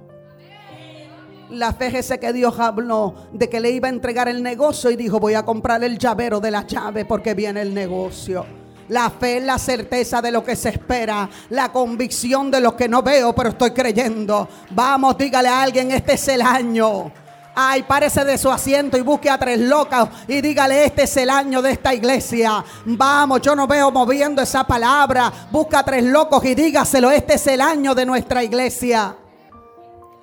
[1.51, 4.95] La fe ese que Dios habló de que le iba a entregar el negocio y
[4.95, 8.45] dijo, voy a comprar el llavero de la llave porque viene el negocio.
[8.89, 12.87] La fe es la certeza de lo que se espera, la convicción de lo que
[12.87, 14.47] no veo, pero estoy creyendo.
[14.71, 17.11] Vamos, dígale a alguien, este es el año.
[17.55, 21.29] Ay, párese de su asiento y busque a tres locas y dígale, este es el
[21.29, 22.63] año de esta iglesia.
[22.85, 25.31] Vamos, yo no veo moviendo esa palabra.
[25.51, 29.15] Busca a tres locos y dígaselo, este es el año de nuestra iglesia.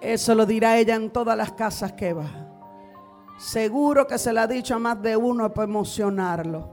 [0.02, 2.28] Eso lo dirá ella en todas las casas que va.
[3.38, 6.72] Seguro que se le ha dicho a más de uno para emocionarlo.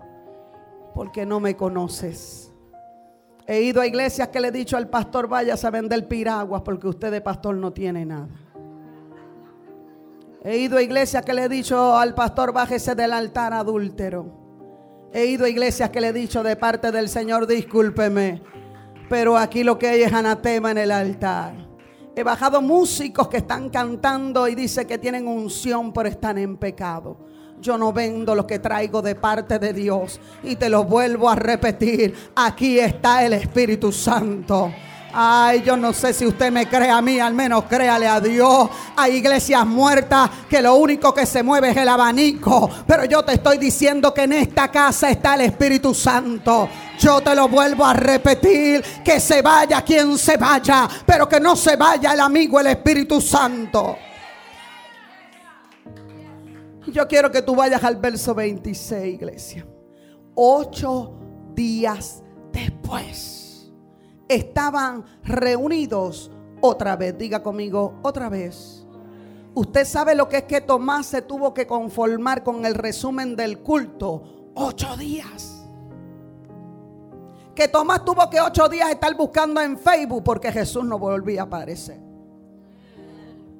[0.95, 2.51] Porque no me conoces.
[3.45, 6.87] He ido a iglesias que le he dicho al pastor, vaya a vender piraguas porque
[6.87, 8.29] usted de pastor no tiene nada.
[10.43, 14.25] He ido a iglesias que le he dicho al pastor, bájese del altar adúltero.
[15.13, 18.41] He ido a iglesias que le he dicho de parte del Señor, discúlpeme,
[19.09, 21.68] pero aquí lo que hay es anatema en el altar.
[22.19, 27.15] He bajado músicos que están cantando y dice que tienen unción pero están en pecado.
[27.61, 30.19] Yo no vendo lo que traigo de parte de Dios.
[30.43, 32.13] Y te lo vuelvo a repetir.
[32.35, 34.69] Aquí está el Espíritu Santo.
[35.11, 38.69] Ay, yo no sé si usted me cree a mí, al menos créale a Dios.
[38.95, 42.69] Hay iglesias muertas que lo único que se mueve es el abanico.
[42.85, 46.69] Pero yo te estoy diciendo que en esta casa está el Espíritu Santo.
[46.99, 51.55] Yo te lo vuelvo a repetir, que se vaya quien se vaya, pero que no
[51.55, 53.97] se vaya el amigo, el Espíritu Santo.
[56.87, 59.65] Yo quiero que tú vayas al verso 26, iglesia.
[60.35, 61.15] Ocho
[61.53, 63.38] días después
[64.29, 67.17] estaban reunidos otra vez.
[67.17, 68.85] Diga conmigo, otra vez.
[69.55, 73.59] Usted sabe lo que es que Tomás se tuvo que conformar con el resumen del
[73.59, 74.51] culto.
[74.55, 75.65] Ocho días.
[77.55, 81.45] Que Tomás tuvo que ocho días estar buscando en Facebook porque Jesús no volvía a
[81.45, 81.99] aparecer.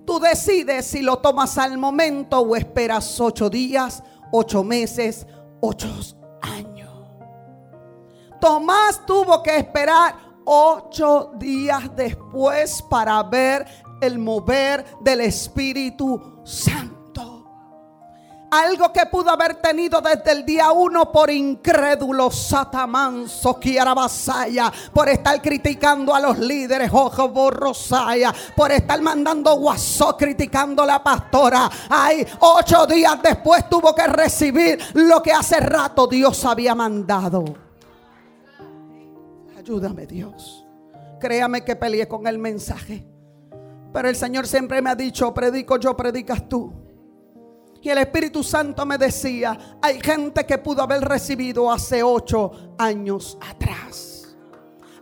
[0.05, 4.01] Tú decides si lo tomas al momento o esperas ocho días,
[4.31, 5.27] ocho meses,
[5.59, 5.87] ocho
[6.41, 6.89] años.
[8.39, 13.67] Tomás tuvo que esperar ocho días después para ver
[14.01, 16.97] el mover del Espíritu Santo.
[18.49, 23.59] Algo que pudo haber tenido desde el día uno por incrédulo, satamanso,
[23.95, 30.87] basaya, por estar criticando a los líderes, ojo borrosaya, por estar mandando guasó criticando a
[30.87, 31.69] la pastora.
[31.89, 37.68] Ay, ocho días después tuvo que recibir lo que hace rato Dios había mandado.
[39.69, 40.65] Ayúdame Dios.
[41.19, 43.05] Créame que peleé con el mensaje.
[43.93, 46.73] Pero el Señor siempre me ha dicho, predico yo, predicas tú.
[47.79, 53.37] Y el Espíritu Santo me decía, hay gente que pudo haber recibido hace ocho años
[53.47, 54.35] atrás.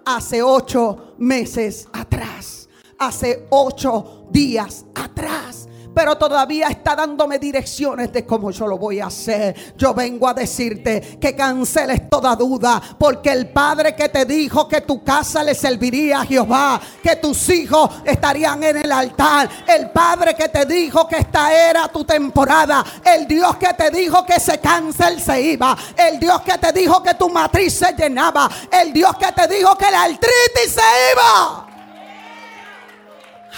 [0.06, 2.67] Hace ocho meses atrás.
[2.99, 9.08] Hace ocho días atrás pero todavía está dándome direcciones de cómo yo lo voy a
[9.08, 9.74] hacer.
[9.76, 14.82] Yo vengo a decirte que canceles toda duda, porque el Padre que te dijo que
[14.82, 20.36] tu casa le serviría a Jehová, que tus hijos estarían en el altar, el Padre
[20.36, 24.60] que te dijo que esta era tu temporada, el Dios que te dijo que se
[24.60, 29.16] cáncer se iba, el Dios que te dijo que tu matriz se llenaba, el Dios
[29.18, 30.82] que te dijo que la artritis se
[31.16, 31.66] iba.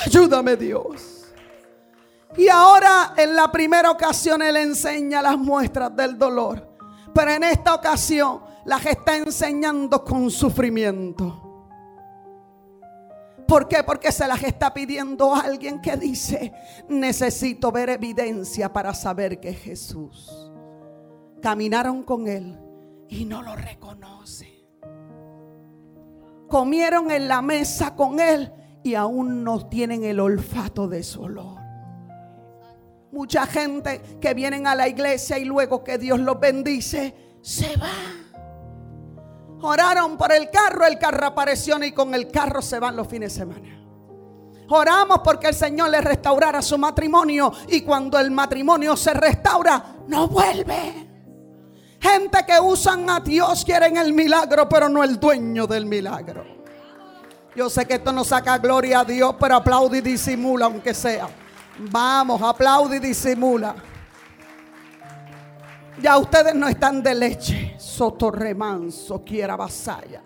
[0.05, 1.18] Ayúdame Dios.
[2.37, 6.67] Y ahora en la primera ocasión Él enseña las muestras del dolor.
[7.13, 11.49] Pero en esta ocasión las está enseñando con sufrimiento.
[13.47, 13.83] ¿Por qué?
[13.83, 16.53] Porque se las está pidiendo alguien que dice,
[16.87, 20.51] necesito ver evidencia para saber que es Jesús.
[21.41, 22.59] Caminaron con él
[23.07, 24.67] y no lo reconoce.
[26.47, 31.58] Comieron en la mesa con él y aún no tienen el olfato de su olor.
[33.11, 37.89] Mucha gente que vienen a la iglesia y luego que Dios los bendice, se va.
[39.61, 43.33] Oraron por el carro, el carro apareció y con el carro se van los fines
[43.33, 43.79] de semana.
[44.69, 50.27] Oramos porque el Señor le restaurara su matrimonio y cuando el matrimonio se restaura, no
[50.27, 51.07] vuelve.
[51.99, 56.45] Gente que usan a Dios quieren el milagro, pero no el dueño del milagro.
[57.55, 61.27] Yo sé que esto no saca gloria a Dios, pero aplaude y disimula aunque sea.
[61.79, 63.75] Vamos, aplaude y disimula.
[66.01, 67.75] Ya ustedes no están de leche.
[67.77, 70.21] Soto remanso, quiera vasalla.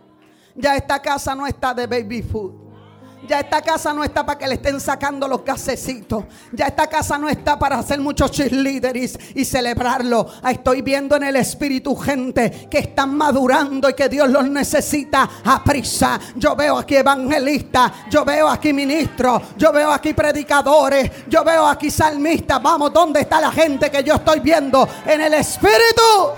[0.55, 2.62] Ya esta casa no está de baby food.
[3.27, 6.25] Ya esta casa no está para que le estén sacando los gasecitos.
[6.51, 10.27] Ya esta casa no está para hacer muchos cheerleaders y celebrarlo.
[10.47, 15.63] Estoy viendo en el espíritu gente que están madurando y que Dios los necesita a
[15.63, 16.19] prisa.
[16.35, 21.89] Yo veo aquí evangelistas, yo veo aquí ministros, yo veo aquí predicadores, yo veo aquí
[21.89, 22.61] salmistas.
[22.61, 26.33] Vamos, ¿dónde está la gente que yo estoy viendo en el espíritu?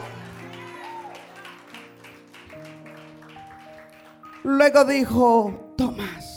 [4.43, 6.34] Luego dijo Tomás.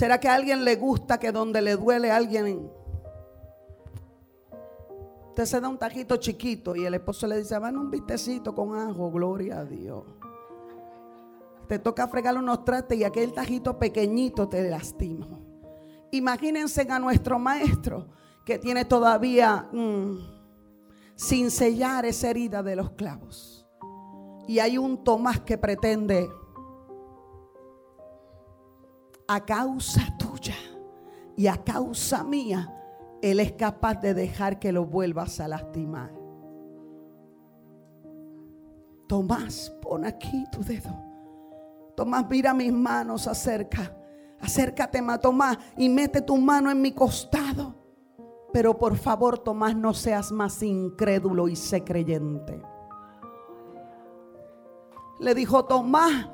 [0.00, 2.70] ¿Será que a alguien le gusta que donde le duele alguien...
[5.28, 8.74] Usted se da un tajito chiquito y el esposo le dice, van un vistecito con
[8.74, 10.04] ajo, gloria a Dios.
[11.68, 15.38] Te toca fregarle unos trastes y aquel tajito pequeñito te lastima.
[16.12, 18.06] Imagínense a nuestro maestro
[18.46, 20.16] que tiene todavía mm,
[21.14, 23.66] sin sellar esa herida de los clavos.
[24.48, 26.30] Y hay un Tomás que pretende
[29.32, 30.56] a causa tuya
[31.36, 32.68] y a causa mía,
[33.22, 36.12] Él es capaz de dejar que lo vuelvas a lastimar.
[39.06, 40.90] Tomás, pon aquí tu dedo.
[41.96, 43.96] Tomás, mira mis manos acerca.
[44.40, 47.76] Acércate más, Tomás, y mete tu mano en mi costado.
[48.52, 52.60] Pero por favor, Tomás, no seas más incrédulo y sé creyente.
[55.20, 56.28] Le dijo, Tomás,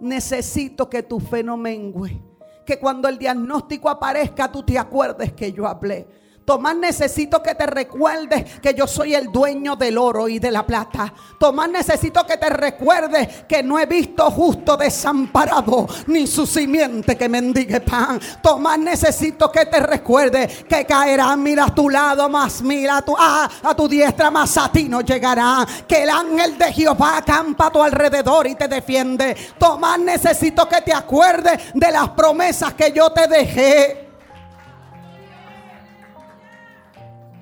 [0.00, 2.27] necesito que tu fe no mengüe
[2.68, 6.06] que cuando el diagnóstico aparezca tú te acuerdes que yo hablé.
[6.48, 10.64] Tomás, necesito que te recuerdes que yo soy el dueño del oro y de la
[10.64, 11.12] plata.
[11.38, 17.28] Tomás, necesito que te recuerdes que no he visto justo desamparado ni su simiente que
[17.28, 18.18] mendigue pan.
[18.42, 23.14] Tomás, necesito que te recuerdes que caerá, mira a tu lado, más mira a tu,
[23.18, 25.66] ah, a tu diestra, más a ti no llegará.
[25.86, 29.36] Que el ángel de Jehová acampa a tu alrededor y te defiende.
[29.58, 34.07] Tomás, necesito que te acuerdes de las promesas que yo te dejé.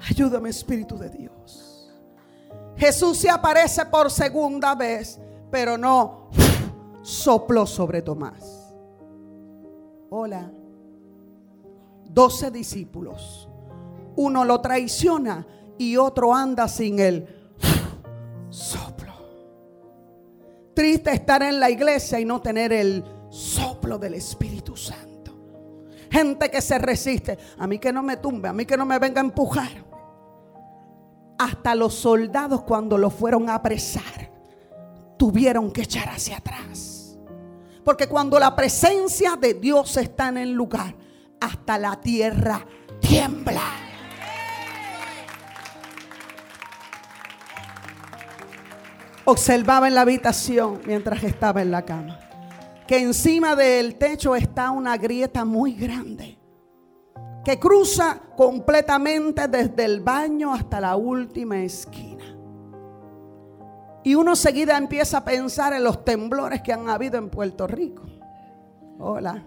[0.08, 1.92] Ayúdame Espíritu de Dios.
[2.76, 5.18] Jesús se aparece por segunda vez,
[5.50, 6.30] pero no
[7.02, 8.72] sopló sobre Tomás.
[10.10, 10.50] Hola.
[12.04, 13.48] Doce discípulos.
[14.14, 15.44] Uno lo traiciona
[15.76, 17.26] y otro anda sin el
[18.48, 19.12] soplo.
[20.72, 25.32] Triste estar en la iglesia y no tener el soplo del Espíritu Santo.
[26.10, 27.36] Gente que se resiste.
[27.58, 29.86] A mí que no me tumbe, a mí que no me venga a empujar
[31.38, 34.32] hasta los soldados cuando lo fueron a apresar
[35.18, 37.18] tuvieron que echar hacia atrás.
[37.84, 40.94] Porque cuando la presencia de Dios está en el lugar,
[41.40, 42.66] hasta la tierra
[43.00, 43.62] tiembla.
[49.24, 52.20] Observaba en la habitación mientras estaba en la cama
[52.86, 56.35] que encima del techo está una grieta muy grande
[57.46, 62.24] que cruza completamente desde el baño hasta la última esquina.
[64.02, 68.02] Y uno seguida empieza a pensar en los temblores que han habido en Puerto Rico.
[68.98, 69.44] Hola,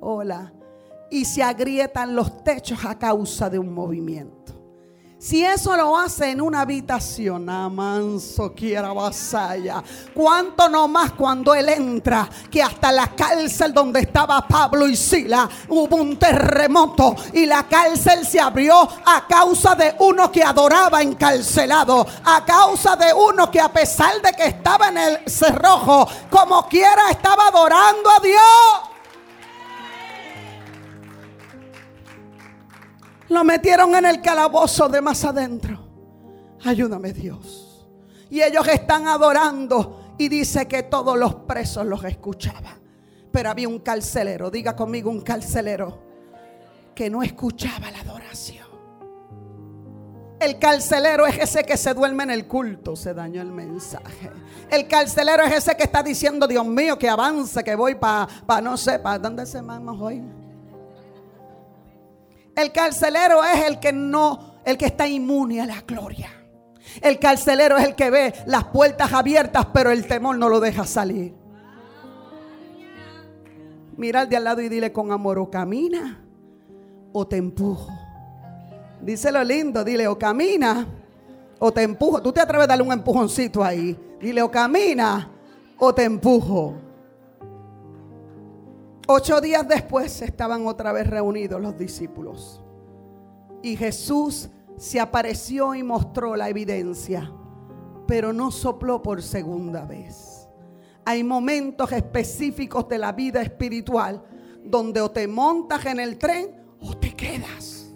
[0.00, 0.52] hola.
[1.12, 4.57] Y se agrietan los techos a causa de un movimiento.
[5.20, 9.82] Si eso lo hace en una habitación, amanso quiera vasalla.
[10.14, 12.28] ¿Cuánto no más cuando él entra?
[12.48, 18.24] Que hasta la cárcel donde estaba Pablo y Sila hubo un terremoto y la cárcel
[18.24, 23.72] se abrió a causa de uno que adoraba encarcelado, a causa de uno que a
[23.72, 28.87] pesar de que estaba en el cerrojo, como quiera estaba adorando a Dios.
[33.28, 35.78] Lo metieron en el calabozo de más adentro.
[36.64, 37.88] Ayúdame Dios.
[38.30, 42.80] Y ellos están adorando Y dice que todos los presos los escuchaban.
[43.30, 46.02] Pero había un carcelero, diga conmigo un carcelero,
[46.92, 48.66] que no escuchaba la adoración.
[50.40, 54.30] El carcelero es ese que se duerme en el culto, se dañó el mensaje.
[54.70, 58.60] El carcelero es ese que está diciendo, Dios mío, que avance, que voy para, pa,
[58.60, 60.22] no sé, para dónde se vamos hoy.
[62.58, 66.28] El carcelero es el que no, el que está inmune a la gloria.
[67.00, 70.84] El carcelero es el que ve las puertas abiertas, pero el temor no lo deja
[70.84, 71.32] salir.
[73.96, 76.20] Mira al de al lado y dile con amor, o camina
[77.12, 77.92] o te empujo.
[79.02, 80.84] Díselo lindo, dile, o camina
[81.60, 82.20] o te empujo.
[82.20, 83.96] Tú te atreves a darle un empujoncito ahí.
[84.20, 85.30] Dile, o camina
[85.78, 86.74] o te empujo.
[89.10, 92.60] Ocho días después estaban otra vez reunidos los discípulos.
[93.62, 97.32] Y Jesús se apareció y mostró la evidencia,
[98.06, 100.46] pero no sopló por segunda vez.
[101.06, 104.22] Hay momentos específicos de la vida espiritual
[104.62, 107.90] donde o te montas en el tren o te quedas.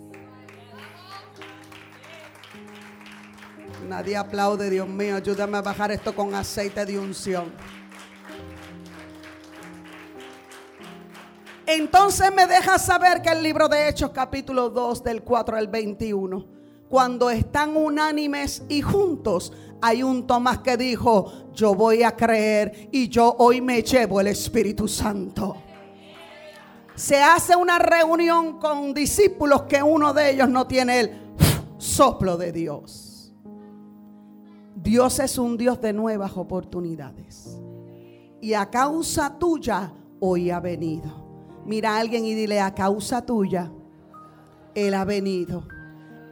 [3.87, 7.53] Nadie aplaude, Dios mío, ayúdame a bajar esto con aceite de unción.
[11.75, 16.45] Entonces me deja saber que el libro de Hechos capítulo 2 del 4 al 21,
[16.87, 23.09] cuando están unánimes y juntos, hay un Tomás que dijo, yo voy a creer y
[23.09, 25.57] yo hoy me llevo el Espíritu Santo.
[26.95, 31.11] Se hace una reunión con discípulos que uno de ellos no tiene el
[31.79, 33.33] soplo de Dios.
[34.75, 37.59] Dios es un Dios de nuevas oportunidades.
[38.43, 41.22] Y a causa tuya hoy ha venido.
[41.65, 43.73] Mira a alguien y dile, a causa tuya,
[44.75, 45.67] Él ha venido.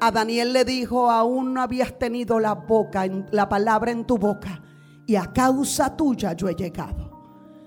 [0.00, 4.62] A Daniel le dijo, aún no habías tenido la boca, la palabra en tu boca.
[5.06, 7.10] Y a causa tuya yo he llegado.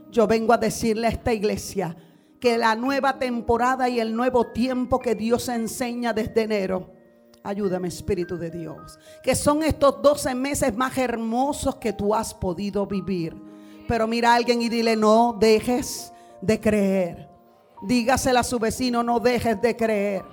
[0.09, 1.95] Yo vengo a decirle a esta iglesia
[2.39, 6.91] que la nueva temporada y el nuevo tiempo que Dios enseña desde enero.
[7.43, 8.99] Ayúdame, Espíritu de Dios.
[9.21, 13.35] Que son estos 12 meses más hermosos que tú has podido vivir.
[13.87, 17.32] Pero mira a alguien y dile, no dejes de creer.
[17.83, 20.23] Dígasela a su vecino, no dejes de creer.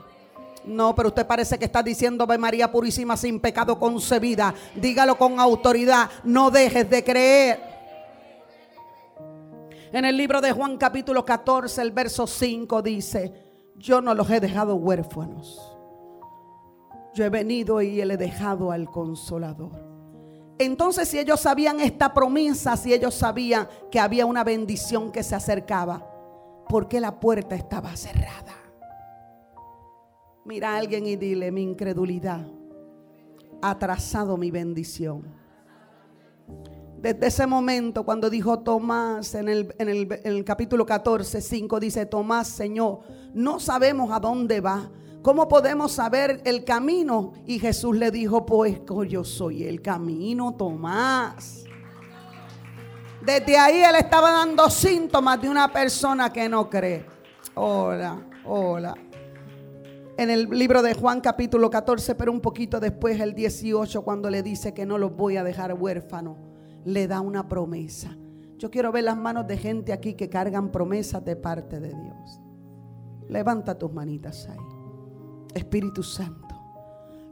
[0.64, 4.54] No, pero usted parece que está diciendo, ve María Purísima sin pecado concebida.
[4.74, 7.60] Dígalo con autoridad, no dejes de creer.
[9.92, 13.32] En el libro de Juan capítulo 14, el verso 5 dice,
[13.76, 15.76] yo no los he dejado huérfanos.
[17.14, 19.90] Yo he venido y le he dejado al consolador.
[20.58, 25.34] Entonces si ellos sabían esta promesa, si ellos sabían que había una bendición que se
[25.34, 26.09] acercaba,
[26.70, 28.54] porque la puerta estaba cerrada.
[30.44, 32.46] Mira a alguien y dile, mi incredulidad
[33.60, 35.24] ha trazado mi bendición.
[36.98, 39.88] Desde ese momento, cuando dijo Tomás en el, en
[40.22, 43.00] el, capítulo 14, 5, dice, Tomás, Señor,
[43.34, 44.90] no sabemos a dónde va.
[45.22, 47.32] ¿Cómo podemos saber el camino?
[47.46, 51.64] Y Jesús le dijo, pues yo soy el camino, Tomás.
[53.24, 57.04] Desde ahí él estaba dando síntomas de una persona que no cree.
[57.54, 58.94] Hola, hola.
[60.16, 64.42] En el libro de Juan capítulo 14, pero un poquito después, el 18, cuando le
[64.42, 66.38] dice que no los voy a dejar huérfanos,
[66.84, 68.16] le da una promesa.
[68.56, 72.40] Yo quiero ver las manos de gente aquí que cargan promesas de parte de Dios.
[73.28, 74.58] Levanta tus manitas ahí.
[75.54, 76.54] Espíritu Santo,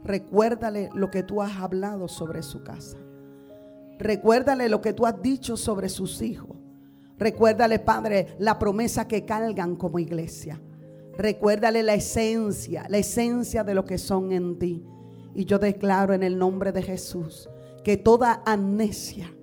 [0.03, 2.97] recuérdale lo que tú has hablado sobre su casa.
[3.99, 6.57] Recuérdale lo que tú has dicho sobre sus hijos.
[7.17, 10.59] Recuérdale, Padre, la promesa que cargan como iglesia.
[11.17, 14.85] Recuérdale la esencia, la esencia de lo que son en ti.
[15.35, 17.49] Y yo declaro en el nombre de Jesús
[17.83, 19.33] que toda amnesia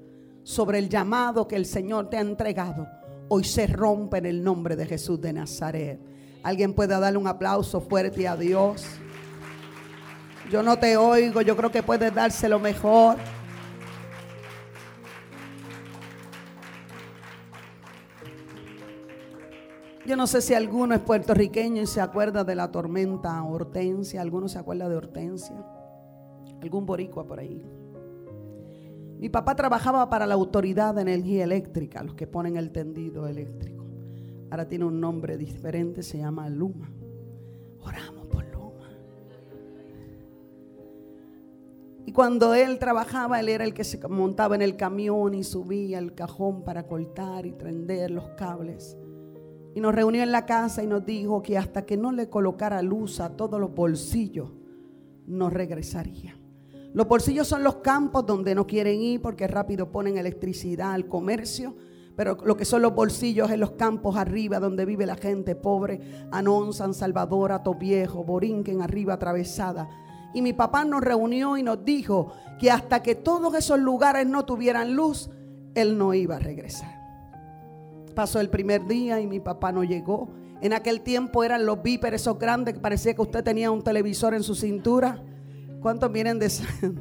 [0.42, 2.88] sobre el llamado que el Señor te ha entregado,
[3.28, 6.00] hoy se rompe en el nombre de Jesús de Nazaret.
[6.42, 8.86] Alguien puede darle un aplauso fuerte a Dios.
[10.50, 13.16] Yo no te oigo, yo creo que puedes dárselo mejor.
[20.07, 24.20] Yo no sé si alguno es puertorriqueño y se acuerda de la tormenta Hortensia.
[24.20, 25.57] ¿Alguno se acuerda de Hortensia?
[26.62, 27.66] ¿Algún boricua por ahí?
[29.18, 33.84] Mi papá trabajaba para la Autoridad de Energía Eléctrica, los que ponen el tendido eléctrico.
[34.48, 36.88] Ahora tiene un nombre diferente, se llama Luma.
[37.80, 38.88] Oramos por Luma.
[42.04, 45.98] Y cuando él trabajaba, él era el que se montaba en el camión y subía
[45.98, 48.96] el cajón para cortar y prender los cables.
[49.76, 52.80] Y nos reunió en la casa y nos dijo que hasta que no le colocara
[52.80, 54.48] luz a todos los bolsillos,
[55.26, 56.34] no regresaría.
[56.94, 61.76] Los bolsillos son los campos donde no quieren ir porque rápido ponen electricidad al comercio.
[62.16, 66.00] Pero lo que son los bolsillos en los campos arriba donde vive la gente pobre,
[66.30, 69.90] Anón, San Salvador, Ato Viejo, Borinquen, arriba atravesada.
[70.32, 74.46] Y mi papá nos reunió y nos dijo que hasta que todos esos lugares no
[74.46, 75.28] tuvieran luz,
[75.74, 76.95] él no iba a regresar.
[78.16, 80.30] Pasó el primer día y mi papá no llegó.
[80.62, 84.32] En aquel tiempo eran los víperes esos grandes que parecía que usted tenía un televisor
[84.32, 85.22] en su cintura.
[85.82, 86.50] ¿Cuántos vienen de,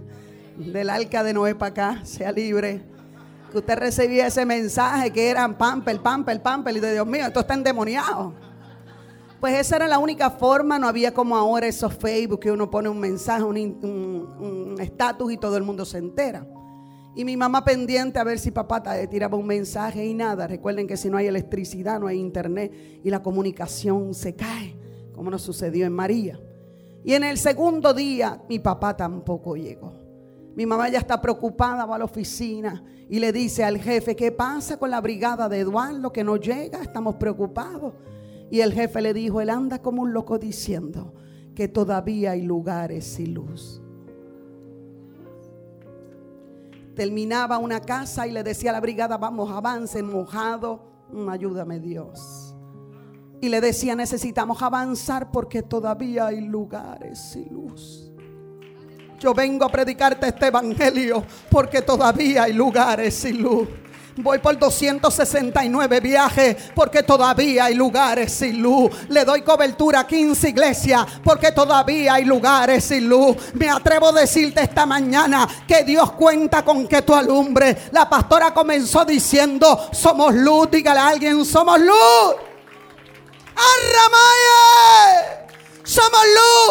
[0.57, 2.01] del arca de Noé para acá?
[2.05, 2.84] Sea libre.
[3.49, 6.76] Que usted recibía ese mensaje que eran pamper, pamper, pamper.
[6.76, 8.34] Y de Dios mío, esto está endemoniado.
[9.39, 12.89] Pues esa era la única forma, no había como ahora esos Facebook que uno pone
[12.89, 16.45] un mensaje, un estatus y todo el mundo se entera.
[17.16, 20.47] Y mi mamá pendiente a ver si papá tiraba un mensaje y nada.
[20.47, 24.76] Recuerden que si no hay electricidad, no hay internet y la comunicación se cae,
[25.13, 26.38] como nos sucedió en María.
[27.05, 29.93] Y en el segundo día mi papá tampoco llegó.
[30.55, 34.34] Mi mamá ya está preocupada, va a la oficina y le dice al jefe, ¿qué
[34.34, 36.82] pasa con la brigada de Eduardo que no llega?
[36.82, 37.93] Estamos preocupados.
[38.51, 41.13] Y el jefe le dijo, él anda como un loco diciendo
[41.55, 43.82] que todavía hay lugares sin luz
[46.96, 50.82] terminaba una casa y le decía a la brigada, vamos, avance, mojado,
[51.12, 52.56] mm, ayúdame Dios.
[53.41, 58.12] Y le decía, necesitamos avanzar porque todavía hay lugares sin luz.
[59.20, 63.68] Yo vengo a predicarte este evangelio porque todavía hay lugares sin luz.
[64.18, 68.89] Voy por 269 viajes porque todavía hay lugares sin luz.
[69.09, 73.36] Le doy cobertura a 15 iglesias porque todavía hay lugares sin luz.
[73.53, 77.89] Me atrevo a decirte esta mañana que Dios cuenta con que tú alumbre.
[77.91, 80.72] La pastora comenzó diciendo, somos luz.
[80.72, 82.36] Dígale a alguien, somos luz.
[83.53, 85.45] Arramaye.
[85.84, 86.22] Somos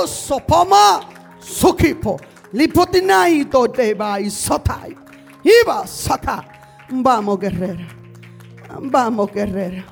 [0.00, 0.10] luz.
[0.10, 1.00] Sopoma.
[1.40, 2.18] Sukipo.
[2.52, 4.96] Lipotinaito deba y sotai.
[5.42, 6.53] Iba saca.
[7.02, 7.88] Vamos, guerrera.
[8.80, 9.84] Vamos, guerrera.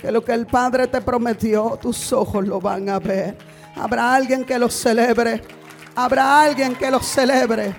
[0.00, 3.36] Que lo que el Padre te prometió, tus ojos lo van a ver.
[3.74, 5.42] Habrá alguien que lo celebre.
[5.96, 7.74] Habrá alguien que lo celebre.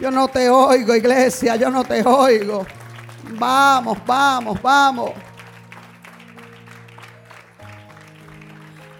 [0.00, 1.56] Yo no te oigo, iglesia.
[1.56, 2.64] Yo no te oigo.
[3.38, 5.10] Vamos, vamos, vamos.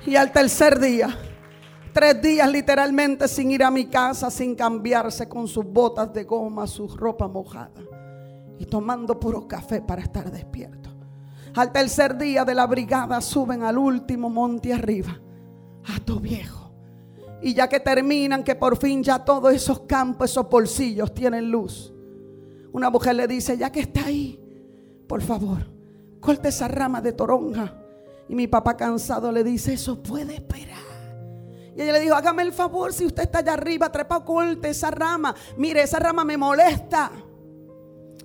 [0.05, 1.17] Y al tercer día,
[1.93, 6.67] tres días literalmente sin ir a mi casa, sin cambiarse con sus botas de goma,
[6.67, 7.96] su ropa mojada
[8.59, 10.91] y tomando puro café para estar despierto.
[11.55, 15.19] Al tercer día de la brigada suben al último monte arriba,
[15.87, 16.71] a tu viejo.
[17.41, 21.93] Y ya que terminan, que por fin ya todos esos campos, esos bolsillos tienen luz.
[22.73, 24.39] Una mujer le dice, ya que está ahí,
[25.07, 25.67] por favor,
[26.21, 27.75] corte esa rama de toronja.
[28.29, 30.77] Y mi papá cansado le dice, eso puede esperar.
[31.77, 34.91] Y ella le dijo, hágame el favor, si usted está allá arriba, trepa, corte esa
[34.91, 35.35] rama.
[35.57, 37.13] Mire, esa rama me molesta.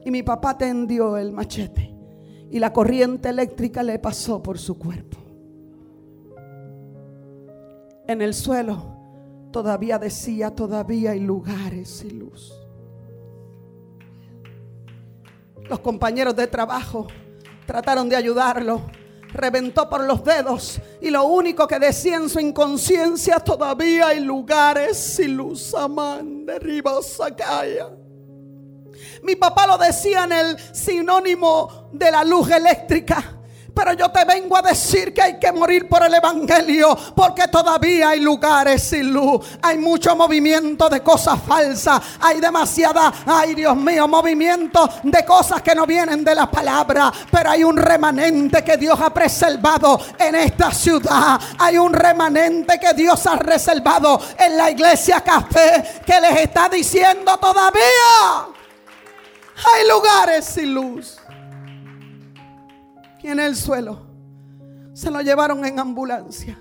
[0.03, 1.91] Y mi papá tendió el machete
[2.51, 5.17] y la corriente eléctrica le pasó por su cuerpo.
[8.07, 8.97] En el suelo
[9.51, 12.53] todavía decía, todavía hay lugares y luz.
[15.69, 17.07] Los compañeros de trabajo
[17.65, 18.81] trataron de ayudarlo.
[19.33, 25.17] Reventó por los dedos y lo único que decía en su inconsciencia, todavía hay lugares
[25.19, 25.73] y luz.
[25.73, 27.87] Amán, derriba, sacaya.
[29.23, 33.37] Mi papá lo decía en el sinónimo de la luz eléctrica.
[33.73, 38.09] Pero yo te vengo a decir que hay que morir por el Evangelio, porque todavía
[38.09, 39.45] hay lugares sin luz.
[39.61, 42.01] Hay mucho movimiento de cosas falsas.
[42.19, 47.11] Hay demasiada, ay Dios mío, movimiento de cosas que no vienen de la palabra.
[47.31, 51.39] Pero hay un remanente que Dios ha preservado en esta ciudad.
[51.57, 57.37] Hay un remanente que Dios ha reservado en la iglesia café que les está diciendo
[57.37, 58.50] todavía.
[59.65, 61.17] Hay lugares sin luz.
[63.21, 64.07] Y en el suelo
[64.93, 66.59] se lo llevaron en ambulancia.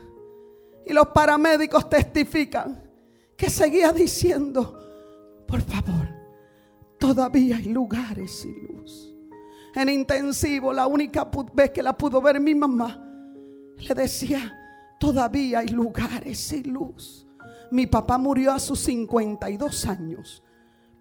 [0.86, 2.82] Y los paramédicos testifican
[3.36, 4.78] que seguía diciendo,
[5.46, 6.08] por favor,
[6.98, 9.14] todavía hay lugares sin luz.
[9.74, 13.02] En intensivo, la única vez que la pudo ver mi mamá,
[13.76, 14.56] le decía,
[14.98, 17.26] todavía hay lugares sin luz.
[17.70, 20.42] Mi papá murió a sus 52 años,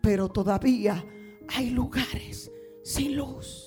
[0.02, 1.04] pero todavía
[1.56, 2.52] hay lugares
[2.84, 3.66] sin luz.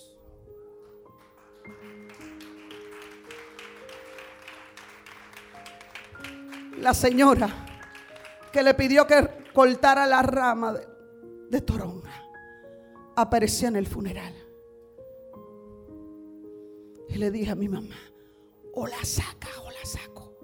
[6.79, 7.49] La señora
[8.53, 10.75] que le pidió que cortara la rama
[11.51, 12.11] de, toronja
[13.17, 14.35] apareció en el funeral.
[17.09, 17.97] Y le dije a mi mamá,
[18.73, 20.35] o la saca o la saco.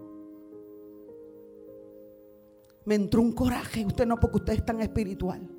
[2.84, 5.57] Me entró un coraje, usted no porque usted es tan espiritual.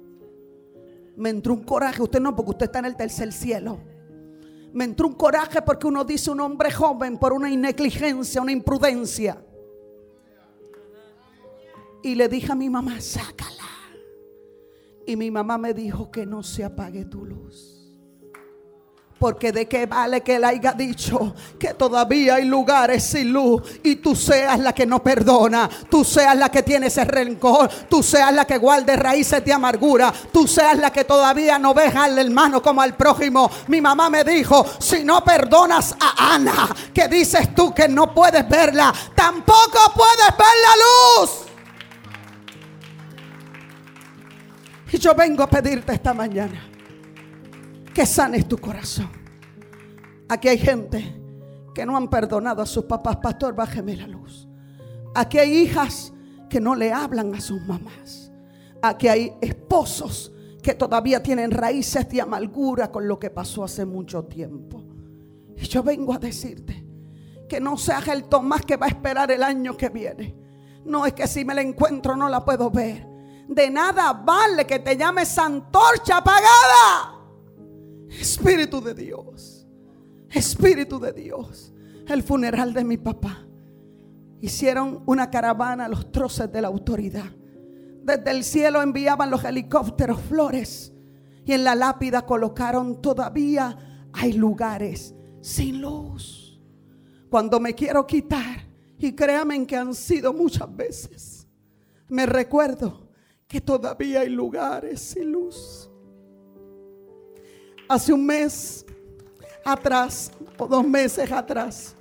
[1.19, 3.77] Me entró un coraje, usted no porque usted está en el tercer cielo.
[4.71, 9.43] Me entró un coraje porque uno dice un hombre joven por una negligencia, una imprudencia.
[12.01, 13.67] Y le dije a mi mamá, sácala.
[15.05, 17.78] Y mi mamá me dijo que no se apague tu luz.
[19.19, 23.97] Porque de qué vale que él haya dicho que todavía hay lugares sin luz y
[23.97, 28.33] tú seas la que no perdona, tú seas la que tiene ese rencor, tú seas
[28.33, 32.61] la que guarde raíces de amargura, tú seas la que todavía no ves al hermano
[32.61, 33.51] como al prójimo.
[33.67, 38.47] Mi mamá me dijo, si no perdonas a Ana, que dices tú que no puedes
[38.47, 41.31] verla, tampoco puedes ver la luz.
[44.93, 46.78] Y yo vengo a pedirte esta mañana
[47.93, 49.09] que sanes tu corazón.
[50.27, 51.19] Aquí hay gente
[51.73, 53.17] que no han perdonado a sus papás.
[53.17, 54.47] Pastor, bájeme la luz.
[55.15, 56.13] Aquí hay hijas
[56.49, 58.31] que no le hablan a sus mamás.
[58.81, 60.31] Aquí hay esposos
[60.61, 64.83] que todavía tienen raíces de amargura con lo que pasó hace mucho tiempo.
[65.57, 66.85] Y yo vengo a decirte
[67.47, 70.35] que no seas el Tomás que va a esperar el año que viene.
[70.85, 73.07] No es que si me la encuentro no la puedo ver.
[73.47, 77.18] De nada vale que te llames antorcha apagada.
[78.09, 79.67] Espíritu de Dios.
[80.29, 81.73] Espíritu de Dios.
[82.07, 83.45] El funeral de mi papá.
[84.41, 87.31] Hicieron una caravana a los troces de la autoridad.
[88.03, 90.93] Desde el cielo enviaban los helicópteros flores.
[91.45, 96.61] Y en la lápida colocaron todavía hay lugares sin luz.
[97.29, 101.47] Cuando me quiero quitar, y créanme que han sido muchas veces,
[102.09, 103.07] me recuerdo
[103.47, 105.88] que todavía hay lugares sin luz
[107.89, 108.85] hace un mes
[109.65, 111.95] atrás o dos meses atrás,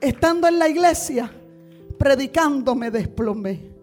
[0.00, 1.30] estando en la iglesia,
[1.98, 3.74] predicando me desplomé.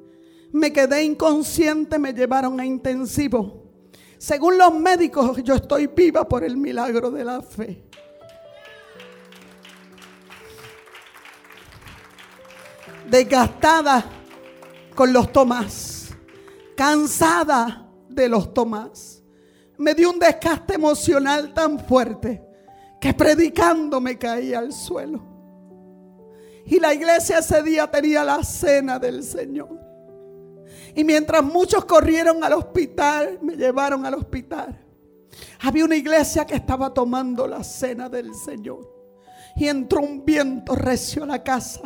[0.53, 3.69] Me quedé inconsciente, me llevaron a intensivo.
[4.17, 7.83] Según los médicos, yo estoy viva por el milagro de la fe.
[13.09, 14.05] Desgastada
[14.95, 16.09] con los tomás,
[16.75, 19.10] cansada de los tomás
[19.81, 22.39] me dio un desgaste emocional tan fuerte
[22.99, 25.19] que predicando me caí al suelo.
[26.67, 29.79] Y la iglesia ese día tenía la cena del Señor.
[30.93, 34.79] Y mientras muchos corrieron al hospital, me llevaron al hospital.
[35.61, 38.87] Había una iglesia que estaba tomando la cena del Señor.
[39.55, 41.81] Y entró un viento recio a la casa.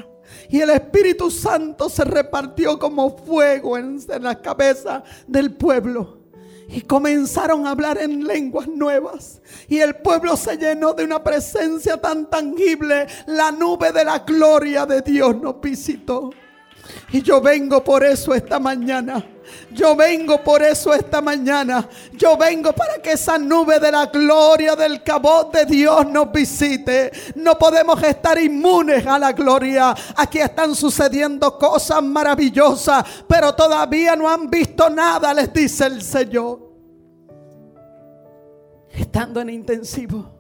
[0.50, 6.25] Y el Espíritu Santo se repartió como fuego en, en la cabeza del pueblo.
[6.68, 9.42] Y comenzaron a hablar en lenguas nuevas.
[9.68, 13.08] Y el pueblo se llenó de una presencia tan tangible.
[13.28, 16.32] La nube de la gloria de Dios nos visitó.
[17.12, 19.24] Y yo vengo por eso esta mañana.
[19.72, 21.88] Yo vengo por eso esta mañana.
[22.14, 27.12] Yo vengo para que esa nube de la gloria del cabot de Dios nos visite.
[27.36, 29.94] No podemos estar inmunes a la gloria.
[30.16, 36.66] Aquí están sucediendo cosas maravillosas, pero todavía no han visto nada, les dice el Señor.
[38.90, 40.32] Estando en intensivo,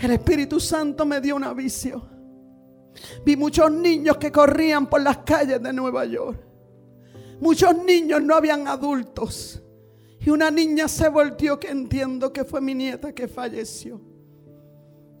[0.00, 2.09] el Espíritu Santo me dio una visión
[3.24, 6.38] Vi muchos niños que corrían por las calles de Nueva York.
[7.40, 9.62] Muchos niños no habían adultos.
[10.20, 14.00] Y una niña se volteó que entiendo que fue mi nieta que falleció.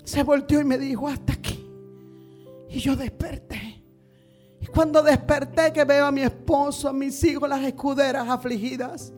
[0.04, 1.66] Se volteó y me dijo, hasta aquí.
[2.68, 3.82] Y yo desperté.
[4.60, 9.12] Y cuando desperté que veo a mi esposo, a mis hijos, las escuderas afligidas,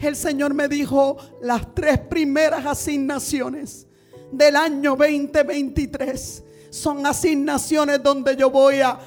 [0.00, 3.86] el Señor me dijo las tres primeras asignaciones
[4.32, 8.98] del año 2023 son asignaciones donde yo voy a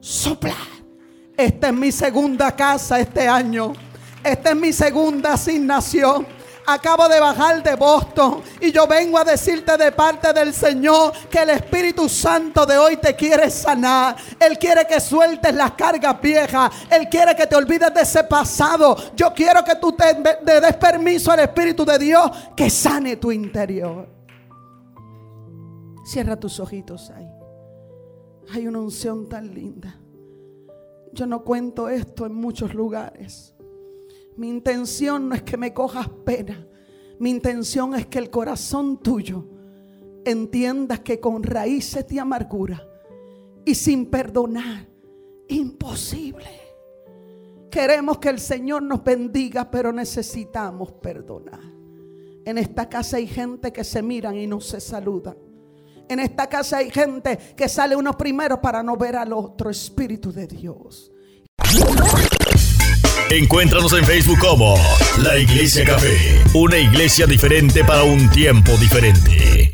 [0.00, 0.54] soplar.
[1.36, 3.72] Esta es mi segunda casa este año.
[4.22, 6.26] Esta es mi segunda asignación.
[6.64, 11.40] Acabo de bajar de Boston y yo vengo a decirte de parte del Señor que
[11.40, 14.14] el Espíritu Santo de hoy te quiere sanar.
[14.38, 16.70] Él quiere que sueltes las cargas viejas.
[16.88, 18.96] Él quiere que te olvides de ese pasado.
[19.16, 24.21] Yo quiero que tú te, des permiso al Espíritu de Dios que sane tu interior.
[26.12, 27.26] Cierra tus ojitos ahí.
[28.50, 29.98] Hay una unción tan linda.
[31.14, 33.54] Yo no cuento esto en muchos lugares.
[34.36, 36.68] Mi intención no es que me cojas pena.
[37.18, 39.46] Mi intención es que el corazón tuyo
[40.26, 42.86] entiendas que con raíces de amargura
[43.64, 44.86] y sin perdonar,
[45.48, 46.60] imposible.
[47.70, 51.62] Queremos que el Señor nos bendiga, pero necesitamos perdonar.
[52.44, 55.51] En esta casa hay gente que se miran y no se saludan.
[56.08, 60.32] En esta casa hay gente que sale uno primero para no ver al otro Espíritu
[60.32, 61.10] de Dios.
[63.30, 64.74] Encuéntranos en Facebook como
[65.22, 69.71] La Iglesia Café, una iglesia diferente para un tiempo diferente.